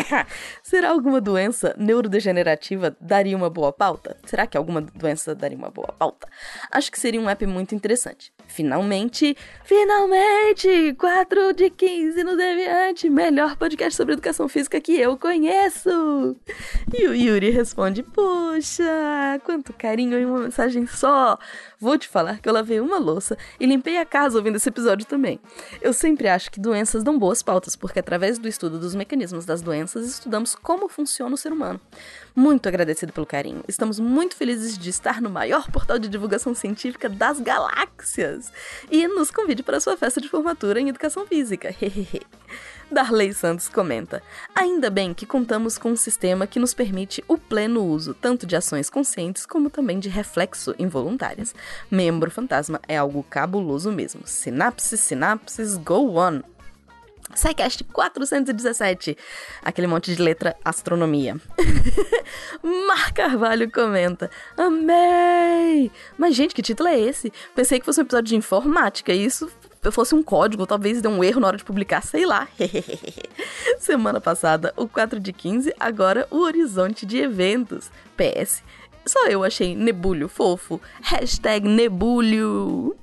Será 0.63 0.91
alguma 0.91 1.21
doença 1.21 1.75
neurodegenerativa 1.77 2.97
daria 3.01 3.37
uma 3.37 3.51
boa 3.51 3.73
pauta? 3.73 4.17
Será 4.25 4.47
que 4.47 4.57
alguma 4.57 4.81
doença 4.81 5.35
daria 5.35 5.59
uma 5.59 5.71
boa 5.71 5.89
pauta? 5.89 6.29
Acho 6.71 6.91
que 6.91 7.01
seria 7.01 7.21
um 7.21 7.29
app 7.29 7.45
muito 7.47 7.75
interessante. 7.75 8.33
Finalmente, 8.47 9.37
finalmente, 9.65 10.95
4 10.95 11.53
de 11.55 11.71
15 11.71 12.23
no 12.23 12.37
Deviante, 12.37 13.11
melhor 13.11 13.57
podcast 13.57 13.97
sobre 13.97 14.13
educação 14.13 14.49
física 14.49 14.81
que 14.81 14.99
eu 14.99 15.19
conheço. 15.19 16.37
E 16.97 17.09
o 17.09 17.15
Yuri 17.15 17.51
responde: 17.51 18.03
Poxa, 18.03 19.41
quanto 19.45 19.73
carinho 19.73 20.19
em 20.19 20.25
uma 20.25 20.41
mensagem 20.41 20.87
só. 20.87 21.39
Vou 21.81 21.99
te 21.99 22.09
falar 22.09 22.39
que 22.41 22.49
eu 22.49 22.53
lavei 22.53 22.81
uma 22.81 22.99
louça 22.99 23.37
e 23.59 23.64
limpei 23.67 23.99
a 23.99 24.07
casa 24.07 24.39
ouvindo 24.39 24.57
esse 24.57 24.69
episódio 24.69 25.07
também. 25.07 25.41
Eu 25.81 25.93
sempre 25.93 26.29
acho 26.29 26.51
que 26.51 26.61
doenças 26.61 27.03
dão 27.03 27.19
boas 27.19 27.43
pautas, 27.43 27.77
porque 27.77 27.99
através 27.99 28.39
do 28.39 28.49
estudo 28.49 28.79
dos 28.79 28.95
mecanismos 28.95 29.45
das 29.45 29.63
doenças 29.63 30.07
estudamos 30.07 30.55
como 30.55 30.89
funciona 30.89 31.35
o 31.35 31.39
ser 31.39 31.53
humano. 31.53 31.81
Muito 32.35 32.69
agradecido 32.69 33.13
pelo 33.13 33.27
carinho. 33.27 33.63
Estamos 33.69 34.01
muito 34.01 34.37
felizes 34.37 34.77
de 34.77 34.91
estar 34.91 35.21
no 35.21 35.31
maior 35.31 35.71
portal 35.71 35.99
de 35.99 36.09
divulgação 36.09 36.55
científica 36.55 37.09
das 37.09 37.41
galáxias. 37.41 38.53
E 38.91 39.07
nos 39.09 39.31
convide 39.31 39.63
para 39.63 39.81
sua 39.81 39.97
festa 39.97 40.21
de 40.21 40.29
formatura 40.29 40.81
em 40.81 40.89
educação 40.89 41.27
física. 41.27 41.75
Darley 42.91 43.33
Santos 43.33 43.69
comenta: 43.69 44.23
Ainda 44.55 44.91
bem 44.91 45.15
que 45.15 45.27
contamos 45.27 45.79
com 45.79 45.91
um 45.91 45.97
sistema 45.97 46.47
que 46.47 46.61
nos 46.61 46.75
permite 46.75 47.25
o 47.27 47.37
pleno 47.39 47.85
uso 47.85 48.15
tanto 48.15 48.47
de 48.47 48.57
ações 48.57 48.91
conscientes 48.91 49.47
como 49.47 49.71
também 49.71 49.99
de 49.99 50.09
reflexo 50.09 50.75
involuntárias. 50.79 51.55
Membro 51.91 52.31
fantasma 52.31 52.81
é 52.87 52.97
algo 52.97 53.25
cabuloso 53.55 53.93
mesmo. 53.93 54.23
Sinapses, 54.27 55.01
sinapses, 55.01 55.77
go 55.77 56.17
on! 56.17 56.43
SciCast 57.35 57.85
417. 57.85 59.17
Aquele 59.63 59.87
monte 59.87 60.15
de 60.15 60.21
letra 60.21 60.57
astronomia. 60.65 61.37
Mar 62.87 63.13
Carvalho 63.13 63.71
comenta: 63.71 64.31
Amei! 64.57 65.91
Mas, 66.19 66.35
gente, 66.35 66.55
que 66.55 66.63
título 66.63 66.89
é 66.89 66.99
esse? 66.99 67.33
Pensei 67.55 67.79
que 67.79 67.87
fosse 67.87 68.01
um 68.01 68.03
episódio 68.03 68.29
de 68.29 68.37
informática. 68.37 69.13
E 69.13 69.25
isso 69.25 69.51
fosse 69.91 70.15
um 70.15 70.23
código, 70.23 70.67
talvez 70.67 71.01
dê 71.03 71.09
um 71.09 71.23
erro 71.23 71.41
na 71.41 71.47
hora 71.49 71.57
de 71.57 71.65
publicar, 71.65 72.03
sei 72.03 72.27
lá. 72.27 72.49
Semana 73.79 74.21
passada, 74.21 74.73
o 74.77 74.89
4 74.89 75.21
de 75.21 75.33
15, 75.33 75.75
agora 75.79 76.27
o 76.31 76.39
horizonte 76.39 77.05
de 77.05 77.19
eventos. 77.19 77.91
PS. 78.17 78.63
Só 79.07 79.27
eu 79.29 79.45
achei 79.45 79.75
nebulho 79.75 80.29
fofo. 80.29 80.81
Hashtag 81.03 81.69
nebulho. 81.69 82.97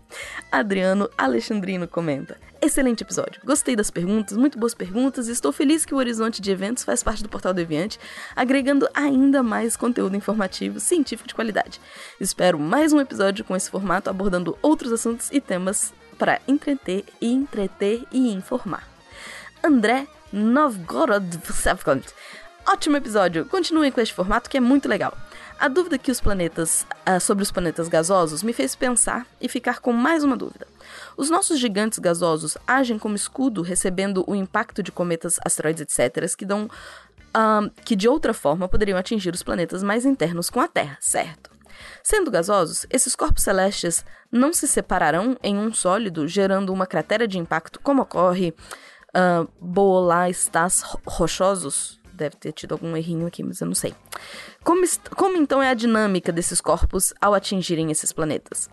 Adriano 0.52 1.10
Alexandrino 1.18 1.88
comenta. 1.88 2.38
Excelente 2.62 3.02
episódio. 3.02 3.42
Gostei 3.44 3.76
das 3.76 3.90
perguntas, 3.90 4.38
muito 4.38 4.60
boas 4.60 4.76
perguntas, 4.76 5.28
estou 5.28 5.52
feliz 5.52 5.84
que 5.84 5.96
o 5.96 5.98
Horizonte 5.98 6.42
de 6.42 6.52
Eventos 6.52 6.84
faz 6.84 7.02
parte 7.02 7.24
do 7.24 7.30
Portal 7.30 7.56
Deviante, 7.56 8.00
agregando 8.36 8.88
ainda 8.94 9.42
mais 9.42 9.76
conteúdo 9.76 10.16
informativo, 10.16 10.80
científico 10.80 11.28
de 11.28 11.34
qualidade. 11.34 11.82
Espero 12.20 12.60
mais 12.60 12.94
um 12.94 13.00
episódio 13.00 13.44
com 13.44 13.56
esse 13.56 13.72
formato 13.72 14.10
abordando 14.12 14.58
outros 14.62 14.92
assuntos 14.92 15.30
e 15.32 15.42
temas 15.42 15.92
para 16.20 16.40
entreter 16.48 17.04
e 17.20 17.34
entreter 17.34 18.04
e 18.12 18.32
informar. 18.32 18.88
André 19.64 20.06
Novgorod 20.32 21.40
Ótimo 22.68 22.98
episódio! 22.98 23.46
Continuem 23.46 23.92
com 23.92 24.02
este 24.02 24.14
formato 24.14 24.48
que 24.48 24.58
é 24.58 24.62
muito 24.62 24.88
legal. 24.88 25.18
A 25.62 25.67
dúvida 25.67 26.00
que 26.00 26.10
os 26.10 26.19
planetas 26.19 26.88
uh, 27.08 27.19
sobre 27.21 27.43
os 27.43 27.52
planetas 27.52 27.88
gasosos 27.88 28.41
me 28.41 28.52
fez 28.52 28.74
pensar 28.74 29.28
e 29.39 29.47
ficar 29.47 29.80
com 29.80 29.93
mais 29.93 30.24
uma 30.24 30.36
dúvida. 30.36 30.65
Os 31.15 31.30
nossos 31.30 31.60
gigantes 31.60 32.00
gasosos 32.00 32.58
agem 32.65 32.97
como 32.97 33.15
escudo, 33.15 33.62
recebendo 33.62 34.24
o 34.26 34.34
impacto 34.34 34.82
de 34.82 34.91
cometas, 34.91 35.39
asteroides, 35.45 35.84
etc., 35.84 36.36
que 36.36 36.45
dão 36.45 36.67
que 37.86 37.95
de 37.95 38.10
outra 38.10 38.34
forma 38.34 38.67
poderiam 38.67 38.97
atingir 38.97 39.36
os 39.36 39.43
planetas 39.43 39.84
mais 39.84 40.04
internos 40.04 40.50
com 40.50 40.60
a 40.60 40.67
Terra, 40.67 40.97
certo? 41.00 41.52
Sendo 42.02 42.32
gasosos, 42.32 42.88
esses 42.89 43.15
corpos 43.15 43.43
celestes 43.43 44.04
não 44.32 44.52
se 44.52 44.67
separarão 44.67 45.38
em 45.43 45.56
um 45.56 45.71
sólido, 45.71 46.28
gerando 46.28 46.74
uma 46.74 46.88
cratera 46.88 47.28
de 47.28 47.38
impacto, 47.38 47.80
como 47.82 48.02
ocorre 48.02 48.52
uh, 49.15 49.47
rochosos. 51.06 52.01
Deve 52.13 52.36
ter 52.36 52.52
tido 52.52 52.74
algum 52.74 52.95
errinho 52.95 53.28
aqui, 53.28 53.43
mas 53.43 53.62
eu 53.62 53.67
não 53.67 53.76
sei. 53.76 53.93
Como, 54.63 54.84
como 55.15 55.38
então 55.38 55.62
é 55.62 55.69
a 55.69 55.74
dinâmica 55.74 56.32
desses 56.32 56.62
corpos 56.62 57.13
ao 57.19 57.34
atingirem 57.34 57.91
esses 57.91 58.12
planetas? 58.12 58.69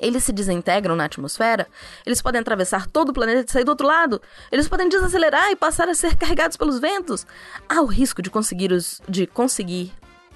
Eles 0.00 0.24
se 0.24 0.32
desintegram 0.32 0.96
na 0.96 1.04
atmosfera? 1.04 1.68
Eles 2.04 2.20
podem 2.20 2.40
atravessar 2.40 2.86
todo 2.86 3.10
o 3.10 3.12
planeta 3.12 3.48
e 3.48 3.52
sair 3.52 3.64
do 3.64 3.70
outro 3.70 3.86
lado? 3.86 4.20
Eles 4.50 4.68
podem 4.68 4.88
desacelerar 4.88 5.50
e 5.50 5.56
passar 5.56 5.88
a 5.88 5.94
ser 5.94 6.16
carregados 6.16 6.56
pelos 6.56 6.78
ventos? 6.80 7.26
Há 7.68 7.80
o 7.80 7.86
risco 7.86 8.20
de 8.20 8.28
conseguir, 8.28 8.72
os, 8.72 9.00
de 9.08 9.26
conseguir 9.26 9.92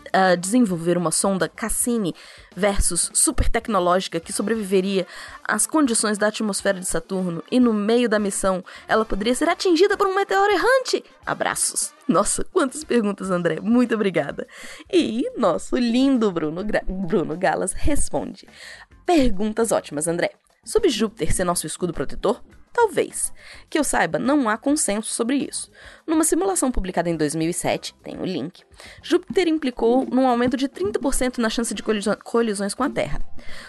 uh, 0.09 0.37
desenvolver 0.37 0.97
uma 0.97 1.11
sonda 1.11 1.49
Cassini 1.49 2.15
versus 2.55 3.11
super 3.15 3.49
tecnológica 3.49 4.21
que 4.21 4.33
sobreviveria 4.33 5.07
às 5.47 5.67
condições 5.67 6.19
da 6.19 6.29
atmosfera 6.29 6.81
de 6.81 6.87
Saturno 6.87 7.43
e 7.51 7.61
no 7.61 7.73
meio 7.73 8.09
da 8.09 8.19
missão 8.19 8.65
ela 8.87 9.05
poderia 9.05 9.35
ser 9.35 9.49
atingida 9.49 9.97
por 9.97 10.07
um 10.07 10.15
meteoro 10.15 10.53
errante? 10.53 11.05
Abraços! 11.25 11.93
Nossa, 12.09 12.43
quantas 12.45 12.83
perguntas, 12.85 13.31
André. 13.31 13.61
Muito 13.61 13.95
obrigada. 13.95 14.49
E 14.91 15.31
nosso 15.37 15.77
lindo 15.77 16.33
Bruno, 16.33 16.65
Gra 16.65 16.83
Bruno 16.89 17.37
Galas 17.37 17.73
responde. 17.73 18.49
Perguntas 19.05 19.73
ótimas, 19.73 20.09
André. 20.09 20.33
Sobre 20.65 20.89
Júpiter 20.89 21.33
ser 21.33 21.45
nosso 21.45 21.67
escudo 21.67 21.93
protetor? 21.93 22.43
Talvez. 22.79 23.33
Que 23.69 23.77
eu 23.77 23.83
saiba, 23.83 24.21
não 24.21 24.49
há 24.49 24.57
consenso 24.57 25.13
sobre 25.13 25.35
isso. 25.35 25.69
Numa 26.07 26.23
simulação 26.23 26.71
publicada 26.71 27.11
em 27.11 27.17
2007, 27.17 27.93
tem 28.05 28.17
o 28.21 28.25
link, 28.25 28.63
Júpiter 29.03 29.49
implicou 29.49 30.07
num 30.07 30.29
aumento 30.29 30.57
de 30.57 30.69
30% 30.69 31.39
na 31.39 31.51
chance 31.51 31.75
de 31.75 31.83
colisões 31.83 32.75
com 32.75 32.85
a 32.85 32.89
Terra. 32.89 33.21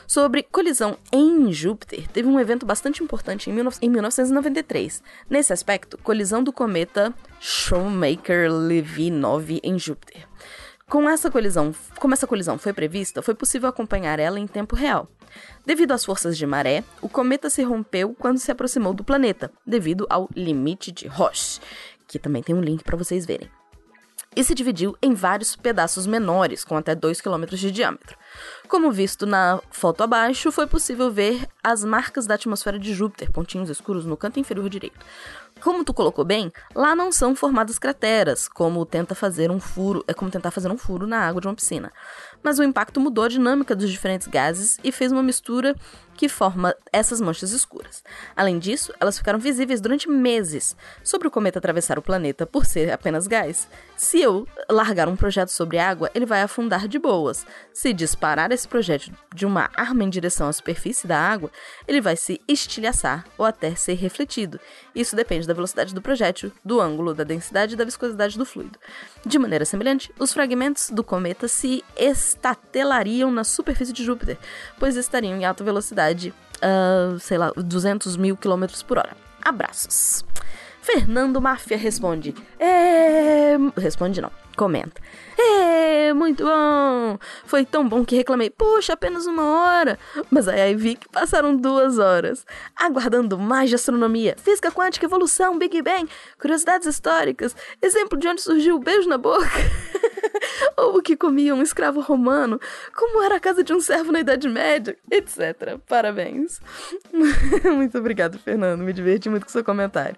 Sobre 0.06 0.44
colisão 0.44 0.96
em 1.12 1.52
Júpiter, 1.52 2.08
teve 2.10 2.28
um 2.28 2.40
evento 2.40 2.68
bastante 2.68 3.04
importante 3.04 3.50
em, 3.50 3.90
1993. 3.90 5.02
Nesse 5.28 5.54
aspecto, 5.54 5.98
colisão 5.98 6.44
do 6.44 6.54
cometa 6.54 7.12
Shoemaker-Levy 7.40 9.10
9 9.10 9.60
em 9.64 9.80
Júpiter. 9.80 10.28
Com 10.90 11.08
essa 11.08 11.30
colisão, 11.30 11.72
como 12.00 12.16
essa 12.16 12.26
colisão 12.26 12.58
foi 12.58 12.74
prevista, 12.74 13.22
foi 13.22 13.36
possível 13.36 13.70
acompanhar 13.70 14.18
ela 14.18 14.40
em 14.40 14.48
tempo 14.48 14.76
real. 14.76 15.08
Devido 15.64 15.92
às 15.92 16.04
forças 16.04 16.36
de 16.36 16.48
maré, 16.48 16.84
o 17.00 17.08
cometa 17.08 17.48
se 17.48 17.62
rompeu 17.62 18.16
quando 18.18 18.40
se 18.40 18.52
aproximou 18.52 18.92
do 18.92 19.04
planeta, 19.04 19.52
devido 19.64 20.08
ao 20.10 20.28
limite 20.36 20.92
de 20.92 21.08
Roche, 21.08 21.62
que 22.08 22.18
também 22.18 22.42
tem 22.42 22.56
um 22.56 22.62
link 22.62 22.84
para 22.84 22.98
vocês 22.98 23.24
verem. 23.24 23.48
E 24.36 24.44
se 24.44 24.56
dividiu 24.56 24.98
em 25.02 25.14
vários 25.14 25.56
pedaços 25.56 26.08
menores, 26.08 26.64
com 26.64 26.78
até 26.78 26.96
2 26.96 27.22
km 27.22 27.46
de 27.52 27.72
diâmetro. 27.72 28.18
Como 28.68 28.92
visto 28.92 29.26
na 29.26 29.60
foto 29.72 30.02
abaixo, 30.04 30.52
foi 30.52 30.66
possível 30.66 31.12
ver 31.12 31.48
as 31.64 31.84
marcas 31.84 32.26
da 32.26 32.36
atmosfera 32.36 32.80
de 32.80 32.94
Júpiter, 32.94 33.32
pontinhos 33.32 33.70
escuros 33.70 34.06
no 34.06 34.16
canto 34.18 34.40
inferior 34.40 34.70
direito. 34.70 35.00
Como 35.62 35.84
tu 35.84 35.94
colocou 35.94 36.24
bem, 36.24 36.52
lá 36.74 36.96
não 36.96 37.12
são 37.12 37.36
formadas 37.36 37.78
crateras, 37.78 38.48
como 38.48 38.86
tenta 38.86 39.14
fazer 39.14 39.52
um 39.52 39.60
furo, 39.60 40.04
é 40.08 40.14
como 40.14 40.32
tentar 40.32 40.52
fazer 40.52 40.72
um 40.72 40.78
furo 40.78 41.06
na 41.06 41.20
água 41.20 41.42
de 41.42 41.48
uma 41.48 41.56
piscina. 41.56 41.92
Mas 42.42 42.60
o 42.60 42.64
impacto 42.64 43.00
mudou 43.00 43.26
a 43.26 43.28
dinâmica 43.28 43.76
dos 43.76 43.90
diferentes 43.90 44.28
gases 44.28 44.80
e 44.84 44.92
fez 44.92 45.12
uma 45.12 45.22
mistura 45.22 45.76
que 46.20 46.28
forma 46.28 46.76
essas 46.92 47.22
manchas 47.22 47.54
escuras. 47.54 48.04
Além 48.36 48.60
disso, 48.60 48.94
elas 49.00 49.18
ficaram 49.18 49.40
visíveis 49.40 49.80
durante 49.80 50.10
meses. 50.10 50.76
Sobre 51.02 51.30
o 51.30 51.32
cometa 51.32 51.60
atravessar 51.60 51.98
o 51.98 52.02
planeta 52.02 52.46
por 52.46 52.66
ser 52.66 52.92
apenas 52.92 53.26
gás, 53.26 53.70
se 53.96 54.22
eu 54.22 54.46
largar 54.70 55.08
um 55.08 55.16
projeto 55.16 55.48
sobre 55.48 55.78
água, 55.78 56.12
ele 56.14 56.26
vai 56.26 56.42
afundar 56.42 56.90
de 56.90 57.00
boas. 57.00 57.46
Se 57.74 57.94
disparar 57.94 58.52
esse 58.52 58.68
projétil 58.68 59.14
de 59.34 59.46
uma 59.46 59.70
arma 59.74 60.04
em 60.04 60.10
direção 60.10 60.50
à 60.50 60.52
superfície 60.52 61.08
da 61.08 61.18
água, 61.18 61.50
ele 61.88 62.02
vai 62.02 62.18
se 62.18 62.42
estilhaçar 62.50 63.26
ou 63.38 63.46
até 63.46 63.74
ser 63.76 63.94
refletido. 63.94 64.60
Isso 64.94 65.16
depende 65.16 65.48
da 65.50 65.54
velocidade 65.54 65.94
do 65.94 66.02
projétil, 66.02 66.52
do 66.64 66.80
ângulo, 66.80 67.14
da 67.14 67.24
densidade 67.24 67.74
e 67.74 67.78
da 67.78 67.84
viscosidade 67.84 68.38
do 68.38 68.46
fluido. 68.46 68.80
De 69.26 69.38
maneira 69.38 69.66
semelhante, 69.66 70.14
os 70.18 70.32
fragmentos 70.32 70.90
do 70.90 71.04
cometa 71.04 71.48
se 71.48 71.84
estatelariam 71.98 73.32
na 73.32 73.44
superfície 73.44 73.92
de 73.92 74.06
Júpiter, 74.06 74.38
pois 74.80 74.96
estariam 74.96 75.38
em 75.38 75.44
alta 75.44 75.64
velocidade, 75.64 76.34
uh, 76.58 77.20
sei 77.20 77.38
lá, 77.38 77.52
200 77.58 78.16
mil 78.16 78.38
quilômetros 78.38 78.84
por 78.84 78.98
hora. 78.98 79.18
Abraços. 79.42 80.24
Fernando 80.92 81.40
Máfia 81.40 81.78
responde. 81.78 82.34
É... 82.60 83.56
Responde 83.78 84.20
não, 84.20 84.32
comenta. 84.58 85.00
É, 85.38 86.12
muito 86.14 86.44
bom! 86.44 87.20
Foi 87.46 87.64
tão 87.64 87.88
bom 87.88 88.04
que 88.04 88.16
reclamei, 88.16 88.50
poxa, 88.50 88.94
apenas 88.94 89.28
uma 89.28 89.46
hora. 89.46 90.00
Mas 90.32 90.48
aí 90.48 90.74
vi 90.74 90.96
que 90.96 91.08
passaram 91.08 91.56
duas 91.56 92.00
horas. 92.00 92.44
Aguardando 92.76 93.38
mais 93.38 93.70
de 93.70 93.76
astronomia, 93.76 94.36
física 94.44 94.72
quântica, 94.72 95.06
evolução, 95.06 95.60
Big 95.60 95.80
Bang, 95.84 96.10
curiosidades 96.42 96.88
históricas, 96.88 97.56
exemplo 97.80 98.18
de 98.18 98.28
onde 98.28 98.42
surgiu 98.42 98.78
o 98.78 98.80
beijo 98.80 99.08
na 99.08 99.20
boca. 99.20 99.46
Ou 100.78 100.98
o 100.98 101.02
que 101.02 101.16
comia 101.16 101.54
um 101.54 101.62
escravo 101.62 102.00
romano, 102.00 102.60
como 102.96 103.22
era 103.22 103.36
a 103.36 103.40
casa 103.40 103.64
de 103.64 103.74
um 103.74 103.80
servo 103.80 104.12
na 104.12 104.20
Idade 104.20 104.48
Média, 104.48 104.98
etc. 105.12 105.80
Parabéns. 105.88 106.60
muito 107.76 107.98
obrigado, 107.98 108.40
Fernando. 108.40 108.82
Me 108.82 108.94
diverti 108.94 109.30
muito 109.30 109.46
com 109.46 109.52
seu 109.52 109.64
comentário. 109.64 110.18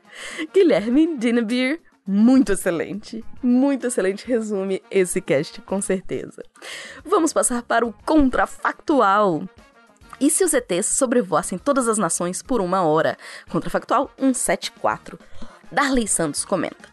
Guilherme 0.53 1.17
Dinnebeer 1.17 1.79
muito 2.05 2.51
excelente, 2.53 3.23
muito 3.43 3.87
excelente 3.87 4.25
resume 4.25 4.81
esse 4.89 5.21
cast, 5.21 5.61
com 5.61 5.79
certeza. 5.81 6.43
Vamos 7.05 7.31
passar 7.31 7.61
para 7.61 7.85
o 7.85 7.93
contrafactual. 8.05 9.43
E 10.19 10.29
se 10.29 10.43
os 10.43 10.53
ETs 10.53 10.87
sobrevoassem 10.87 11.57
todas 11.57 11.87
as 11.87 11.97
nações 11.97 12.41
por 12.41 12.59
uma 12.59 12.83
hora? 12.83 13.17
Contrafactual 13.49 14.11
174. 14.17 15.17
Darley 15.71 16.07
Santos 16.07 16.43
comenta. 16.43 16.89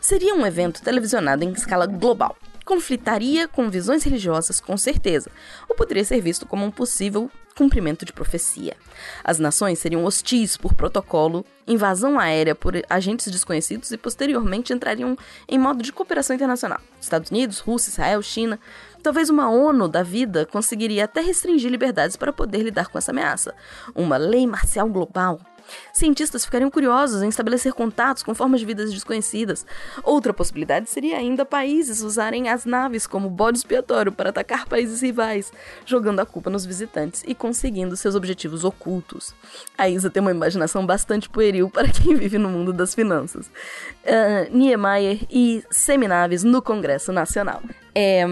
Seria 0.00 0.34
um 0.34 0.46
evento 0.46 0.82
televisionado 0.82 1.44
em 1.44 1.52
escala 1.52 1.86
global. 1.86 2.36
Conflitaria 2.66 3.46
com 3.46 3.70
visões 3.70 4.02
religiosas, 4.02 4.60
com 4.60 4.76
certeza, 4.76 5.30
ou 5.68 5.76
poderia 5.76 6.04
ser 6.04 6.20
visto 6.20 6.44
como 6.44 6.66
um 6.66 6.70
possível 6.70 7.30
cumprimento 7.56 8.04
de 8.04 8.12
profecia. 8.12 8.76
As 9.22 9.38
nações 9.38 9.78
seriam 9.78 10.04
hostis 10.04 10.56
por 10.56 10.74
protocolo, 10.74 11.46
invasão 11.66 12.18
aérea 12.18 12.56
por 12.56 12.74
agentes 12.90 13.30
desconhecidos 13.30 13.92
e 13.92 13.96
posteriormente 13.96 14.72
entrariam 14.72 15.16
em 15.48 15.58
modo 15.58 15.80
de 15.80 15.92
cooperação 15.92 16.34
internacional. 16.34 16.80
Estados 17.00 17.30
Unidos, 17.30 17.60
Rússia, 17.60 17.90
Israel, 17.90 18.20
China. 18.20 18.58
Talvez 19.00 19.30
uma 19.30 19.48
ONU 19.48 19.86
da 19.86 20.02
vida 20.02 20.44
conseguiria 20.44 21.04
até 21.04 21.20
restringir 21.20 21.70
liberdades 21.70 22.16
para 22.16 22.32
poder 22.32 22.64
lidar 22.64 22.88
com 22.88 22.98
essa 22.98 23.12
ameaça. 23.12 23.54
Uma 23.94 24.16
lei 24.16 24.44
marcial 24.44 24.88
global 24.88 25.40
Cientistas 25.92 26.44
ficariam 26.44 26.70
curiosos 26.70 27.22
em 27.22 27.28
estabelecer 27.28 27.72
contatos 27.72 28.22
com 28.22 28.34
formas 28.34 28.60
de 28.60 28.66
vidas 28.66 28.92
desconhecidas. 28.92 29.66
Outra 30.02 30.32
possibilidade 30.32 30.88
seria 30.90 31.16
ainda 31.16 31.44
países 31.44 32.02
usarem 32.02 32.48
as 32.48 32.64
naves 32.64 33.06
como 33.06 33.30
bode 33.30 33.58
expiatório 33.58 34.12
para 34.12 34.30
atacar 34.30 34.66
países 34.66 35.00
rivais, 35.00 35.52
jogando 35.84 36.20
a 36.20 36.26
culpa 36.26 36.50
nos 36.50 36.66
visitantes 36.66 37.22
e 37.26 37.34
conseguindo 37.34 37.96
seus 37.96 38.14
objetivos 38.14 38.64
ocultos. 38.64 39.34
A 39.76 39.88
Isa 39.88 40.10
tem 40.10 40.20
uma 40.20 40.30
imaginação 40.30 40.84
bastante 40.84 41.28
pueril 41.28 41.70
para 41.70 41.88
quem 41.88 42.14
vive 42.14 42.38
no 42.38 42.48
mundo 42.48 42.72
das 42.72 42.94
finanças. 42.94 43.46
Uh, 44.04 44.56
Niemeyer 44.56 45.26
e 45.30 45.64
seminaves 45.70 46.42
no 46.44 46.62
Congresso 46.62 47.12
Nacional. 47.12 47.62
É. 47.94 48.24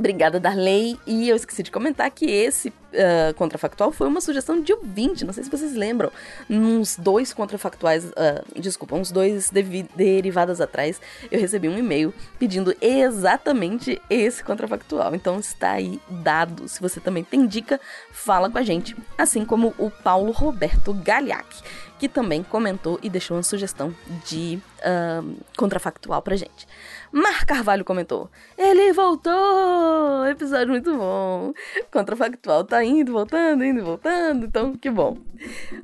Obrigada, 0.00 0.40
Darley. 0.40 0.98
E 1.06 1.28
eu 1.28 1.36
esqueci 1.36 1.62
de 1.62 1.70
comentar 1.70 2.10
que 2.10 2.24
esse 2.24 2.70
uh, 2.70 3.34
contrafactual 3.36 3.92
foi 3.92 4.08
uma 4.08 4.22
sugestão 4.22 4.58
de 4.58 4.72
ouvinte. 4.72 5.26
Não 5.26 5.32
sei 5.34 5.44
se 5.44 5.50
vocês 5.50 5.74
lembram. 5.74 6.10
Uns 6.48 6.96
dois 6.96 7.34
contrafactuais, 7.34 8.06
uh, 8.06 8.58
desculpa, 8.58 8.96
uns 8.96 9.12
dois 9.12 9.50
derivadas 9.94 10.58
atrás, 10.58 10.98
eu 11.30 11.38
recebi 11.38 11.68
um 11.68 11.76
e-mail 11.76 12.14
pedindo 12.38 12.74
exatamente 12.80 14.00
esse 14.08 14.42
contrafactual. 14.42 15.14
Então 15.14 15.38
está 15.38 15.72
aí 15.72 16.00
dado. 16.08 16.66
Se 16.66 16.80
você 16.80 16.98
também 16.98 17.22
tem 17.22 17.46
dica, 17.46 17.78
fala 18.10 18.48
com 18.48 18.56
a 18.56 18.62
gente. 18.62 18.96
Assim 19.18 19.44
como 19.44 19.74
o 19.76 19.90
Paulo 19.90 20.32
Roberto 20.32 20.94
Galiac, 20.94 21.62
que 21.98 22.08
também 22.08 22.42
comentou 22.42 22.98
e 23.02 23.10
deixou 23.10 23.36
uma 23.36 23.42
sugestão 23.42 23.94
de 24.24 24.58
uh, 24.78 25.36
contrafactual 25.58 26.22
pra 26.22 26.36
gente. 26.36 26.66
Mar 27.12 27.44
Carvalho 27.44 27.84
comentou: 27.84 28.30
Ele 28.56 28.92
voltou! 28.92 30.26
Episódio 30.28 30.68
muito 30.68 30.96
bom. 30.96 31.52
Contrafactual 31.90 32.64
tá 32.64 32.84
indo, 32.84 33.12
voltando, 33.12 33.64
indo 33.64 33.84
voltando, 33.84 34.46
então 34.46 34.76
que 34.76 34.90
bom. 34.90 35.16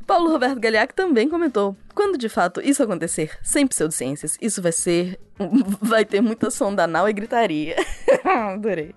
Paulo 0.06 0.30
Roberto 0.30 0.60
Galiac 0.60 0.94
também 0.94 1.28
comentou: 1.28 1.76
Quando 1.94 2.16
de 2.16 2.28
fato 2.28 2.60
isso 2.60 2.82
acontecer, 2.82 3.36
sem 3.42 3.66
pseudociências, 3.66 4.38
isso 4.40 4.62
vai 4.62 4.72
ser. 4.72 5.18
vai 5.82 6.04
ter 6.04 6.20
muita 6.20 6.50
sonda 6.50 6.84
anal 6.84 7.08
e 7.08 7.12
gritaria. 7.12 7.76
Adorei. 8.24 8.94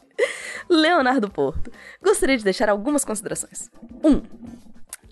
Leonardo 0.70 1.30
Porto. 1.30 1.72
Gostaria 2.02 2.38
de 2.38 2.44
deixar 2.44 2.70
algumas 2.70 3.04
considerações. 3.04 3.72
1. 4.04 4.08
Um, 4.10 4.22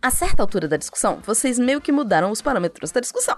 a 0.02 0.12
certa 0.12 0.44
altura 0.44 0.68
da 0.68 0.78
discussão, 0.78 1.20
vocês 1.26 1.58
meio 1.58 1.82
que 1.82 1.92
mudaram 1.92 2.32
os 2.32 2.42
parâmetros 2.42 2.92
da 2.92 3.00
discussão. 3.00 3.36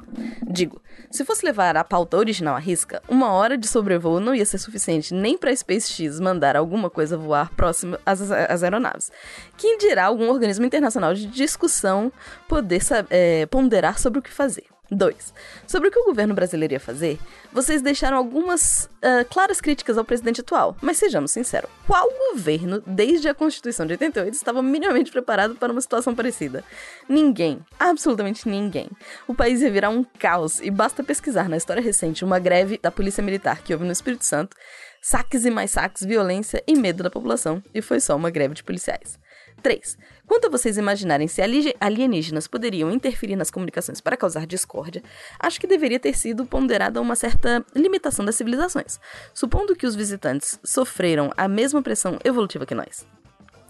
Digo, 0.48 0.82
se 1.10 1.24
fosse 1.24 1.46
levar 1.46 1.76
a 1.78 1.84
pauta 1.84 2.18
original 2.18 2.56
à 2.56 2.60
risca, 2.60 3.02
uma 3.08 3.32
hora 3.32 3.58
de 3.58 3.68
sobrevoo 3.68 4.20
não 4.20 4.36
ia 4.36 4.46
ser 4.46 4.58
suficiente 4.58 5.14
nem 5.14 5.38
para 5.38 5.56
SpaceX 5.56 6.20
mandar 6.20 6.56
alguma 6.56 6.90
coisa 6.90 7.18
voar 7.18 7.54
próximo 7.56 7.98
às, 8.06 8.32
às 8.32 8.64
aeronaves. 8.64 9.12
Quem 9.58 9.78
dirá 9.78 10.06
algum 10.06 10.30
organismo 10.30 10.66
internacional 10.66 11.14
de 11.14 11.26
discussão 11.28 12.12
poder 12.48 12.82
é, 13.10 13.46
ponderar 13.46 14.00
sobre 14.00 14.20
o 14.20 14.22
que 14.22 14.32
fazer. 14.32 14.66
2. 14.92 15.34
Sobre 15.68 15.90
o 15.90 15.92
que 15.92 16.00
o 16.00 16.06
governo 16.06 16.34
brasileiro 16.34 16.74
ia 16.74 16.80
fazer, 16.80 17.20
vocês 17.52 17.82
deixaram 17.82 18.18
algumas 18.18 18.86
uh, 18.86 19.26
claras 19.30 19.62
críticas 19.62 19.98
ao 19.98 20.06
presidente 20.06 20.42
atual. 20.42 20.76
Mas 20.82 20.98
sejamos 20.98 21.32
sinceros, 21.32 21.70
qual 21.86 22.08
governo, 22.32 22.82
desde 22.86 23.30
a 23.30 23.34
Constituição 23.34 23.86
de 23.86 23.94
88, 23.94 24.34
estava 24.34 24.62
minimamente 24.62 25.12
preparado 25.12 25.56
para 25.56 25.72
uma 25.72 25.82
situação 25.82 26.16
parecida? 26.16 26.64
Ninguém. 27.08 27.60
Absolutamente 27.80 28.48
ninguém. 28.48 28.90
O 29.28 29.34
país 29.34 29.62
ia 29.62 29.72
virar 29.72 29.90
um 29.90 30.04
caos 30.04 30.60
e 30.60 30.72
basta 30.72 31.04
pesquisar 31.04 31.50
na 31.50 31.58
história 31.58 31.82
recente 31.82 32.24
uma 32.24 32.40
greve 32.40 32.80
da 32.82 32.92
Polícia 32.92 33.24
Militar 33.24 33.62
que 33.62 33.74
houve 33.74 33.86
no 33.86 33.92
Espírito 33.92 34.26
Santo, 34.26 34.56
saques 35.02 35.46
e 35.46 35.52
mais 35.52 35.72
saques, 35.72 36.06
violência 36.06 36.64
e 36.68 36.76
medo 36.76 37.04
da 37.04 37.10
população, 37.10 37.64
e 37.74 37.82
foi 37.82 38.00
só 38.00 38.16
uma 38.16 38.30
greve 38.30 38.56
de 38.56 38.64
policiais. 38.64 39.18
3. 39.60 39.98
Quanto 40.26 40.48
a 40.48 40.50
vocês 40.50 40.78
imaginarem 40.78 41.28
se 41.28 41.42
alienígenas 41.80 42.48
poderiam 42.48 42.92
interferir 42.92 43.36
nas 43.36 43.52
comunicações 43.52 44.00
para 44.00 44.18
causar 44.18 44.46
discórdia, 44.46 45.04
acho 45.40 45.60
que 45.60 45.68
deveria 45.68 46.00
ter 46.00 46.16
sido 46.18 46.46
ponderada 46.46 47.02
uma 47.02 47.16
certa 47.16 47.66
limitação 47.76 48.24
das 48.24 48.36
civilizações, 48.36 49.00
supondo 49.34 49.76
que 49.76 49.88
os 49.88 49.96
visitantes 49.96 50.60
sofreram 50.64 51.32
a 51.36 51.48
mesma 51.48 51.82
pressão 51.82 52.20
evolutiva 52.24 52.66
que 52.66 52.76
nós. 52.76 53.06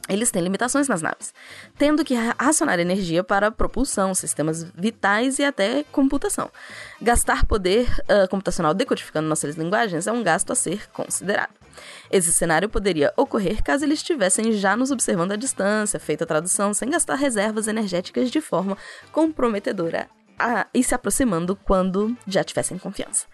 eles 0.10 0.32
têm 0.32 0.42
limitações 0.42 0.88
nas 0.88 1.04
naves, 1.04 1.34
tendo 1.78 2.04
que 2.04 2.16
racionar 2.16 2.80
energia 2.80 3.24
para 3.24 3.52
propulsão, 3.52 4.16
sistemas 4.16 4.64
vitais 4.64 5.38
e 5.38 5.44
até 5.44 5.84
computação. 5.92 6.50
Gastar 7.00 7.46
poder 7.46 7.88
uh, 8.02 8.28
computacional 8.28 8.74
decodificando 8.74 9.30
nossas 9.30 9.56
linguagens 9.56 10.08
é 10.08 10.12
um 10.12 10.24
gasto 10.24 10.52
a 10.52 10.56
ser 10.56 10.90
considerado. 10.92 11.59
Esse 12.12 12.32
cenário 12.34 12.70
poderia 12.70 13.14
ocorrer 13.16 13.64
caso 13.64 13.86
eles 13.86 14.00
estivessem 14.00 14.52
já 14.54 14.76
nos 14.76 14.92
observando 14.92 15.32
à 15.32 15.36
distância, 15.36 16.00
feita 16.00 16.24
a 16.24 16.28
tradução, 16.28 16.74
sem 16.74 16.90
gastar 16.90 17.16
reservas 17.16 17.68
energéticas 17.68 18.32
de 18.32 18.42
forma 18.42 18.78
comprometedora 19.12 20.10
a, 20.38 20.68
e 20.74 20.84
se 20.84 20.96
aproximando 20.96 21.56
quando 21.56 22.16
já 22.26 22.44
tivessem 22.44 22.78
confiança. 22.78 23.28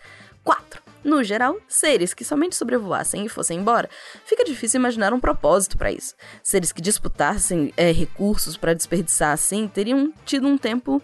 4. 0.44 0.82
No 1.04 1.24
geral, 1.24 1.58
seres 1.68 2.14
que 2.14 2.24
somente 2.24 2.56
sobrevoassem 2.56 3.26
e 3.26 3.30
fossem 3.30 3.60
embora, 3.60 3.90
fica 4.26 4.44
difícil 4.44 4.80
imaginar 4.80 5.14
um 5.14 5.20
propósito 5.20 5.78
para 5.78 5.92
isso. 5.92 6.16
Seres 6.42 6.72
que 6.72 6.82
disputassem 6.82 7.72
é, 7.78 7.92
recursos 7.92 8.58
para 8.58 8.74
desperdiçar 8.74 9.32
assim 9.32 9.68
teriam 9.68 10.12
tido 10.26 10.48
um 10.48 10.58
tempo 10.58 11.02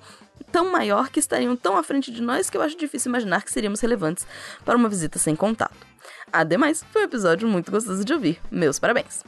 tão 0.51 0.71
maior 0.71 1.09
que 1.09 1.19
estariam 1.19 1.55
tão 1.55 1.77
à 1.77 1.83
frente 1.83 2.11
de 2.11 2.21
nós 2.21 2.49
que 2.49 2.57
eu 2.57 2.61
acho 2.61 2.77
difícil 2.77 3.09
imaginar 3.09 3.43
que 3.43 3.51
seríamos 3.51 3.79
relevantes 3.79 4.25
para 4.65 4.75
uma 4.75 4.89
visita 4.89 5.17
sem 5.17 5.35
contato. 5.35 5.90
Ademais, 6.31 6.83
foi 6.91 7.01
um 7.01 7.05
episódio 7.05 7.47
muito 7.47 7.71
gostoso 7.71 8.03
de 8.05 8.13
ouvir. 8.13 8.39
Meus 8.49 8.79
parabéns. 8.79 9.23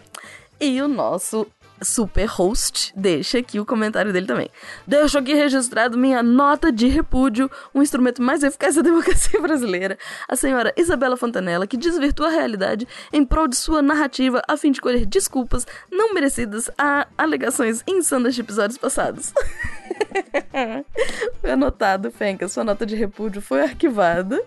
E 0.60 0.82
o 0.82 0.88
nosso 0.88 1.48
super 1.82 2.26
host, 2.26 2.94
deixa 2.96 3.40
aqui 3.40 3.60
o 3.60 3.66
comentário 3.66 4.14
dele 4.14 4.26
também. 4.26 4.50
Deixo 4.88 5.18
aqui 5.18 5.34
registrado 5.34 5.98
minha 5.98 6.24
nota 6.24 6.72
de 6.72 6.88
repúdio, 6.88 7.52
um 7.74 7.82
instrumento 7.82 8.22
mais 8.22 8.44
eficaz 8.44 8.76
da 8.76 8.82
democracia 8.82 9.40
brasileira, 9.42 9.98
a 10.28 10.36
senhora 10.36 10.74
Isabela 10.78 11.18
Fontanella, 11.18 11.68
que 11.68 11.78
desvirtua 11.78 12.28
a 12.28 12.32
realidade 12.32 12.88
em 13.12 13.26
prol 13.26 13.48
de 13.48 13.56
sua 13.56 13.82
narrativa 13.82 14.42
a 14.48 14.56
fim 14.56 14.72
de 14.72 14.82
colher 14.82 15.06
desculpas 15.06 15.68
não 15.92 16.14
merecidas 16.14 16.70
a 16.78 17.08
alegações 17.18 17.84
insanas 17.88 18.36
de 18.36 18.42
episódios 18.42 18.78
passados. 18.78 19.34
foi 21.42 21.52
anotado, 21.52 22.12
Fenka, 22.12 22.48
sua 22.48 22.64
nota 22.64 22.86
de 22.86 22.96
repúdio 22.96 23.42
foi 23.42 23.62
arquivada. 23.62 24.42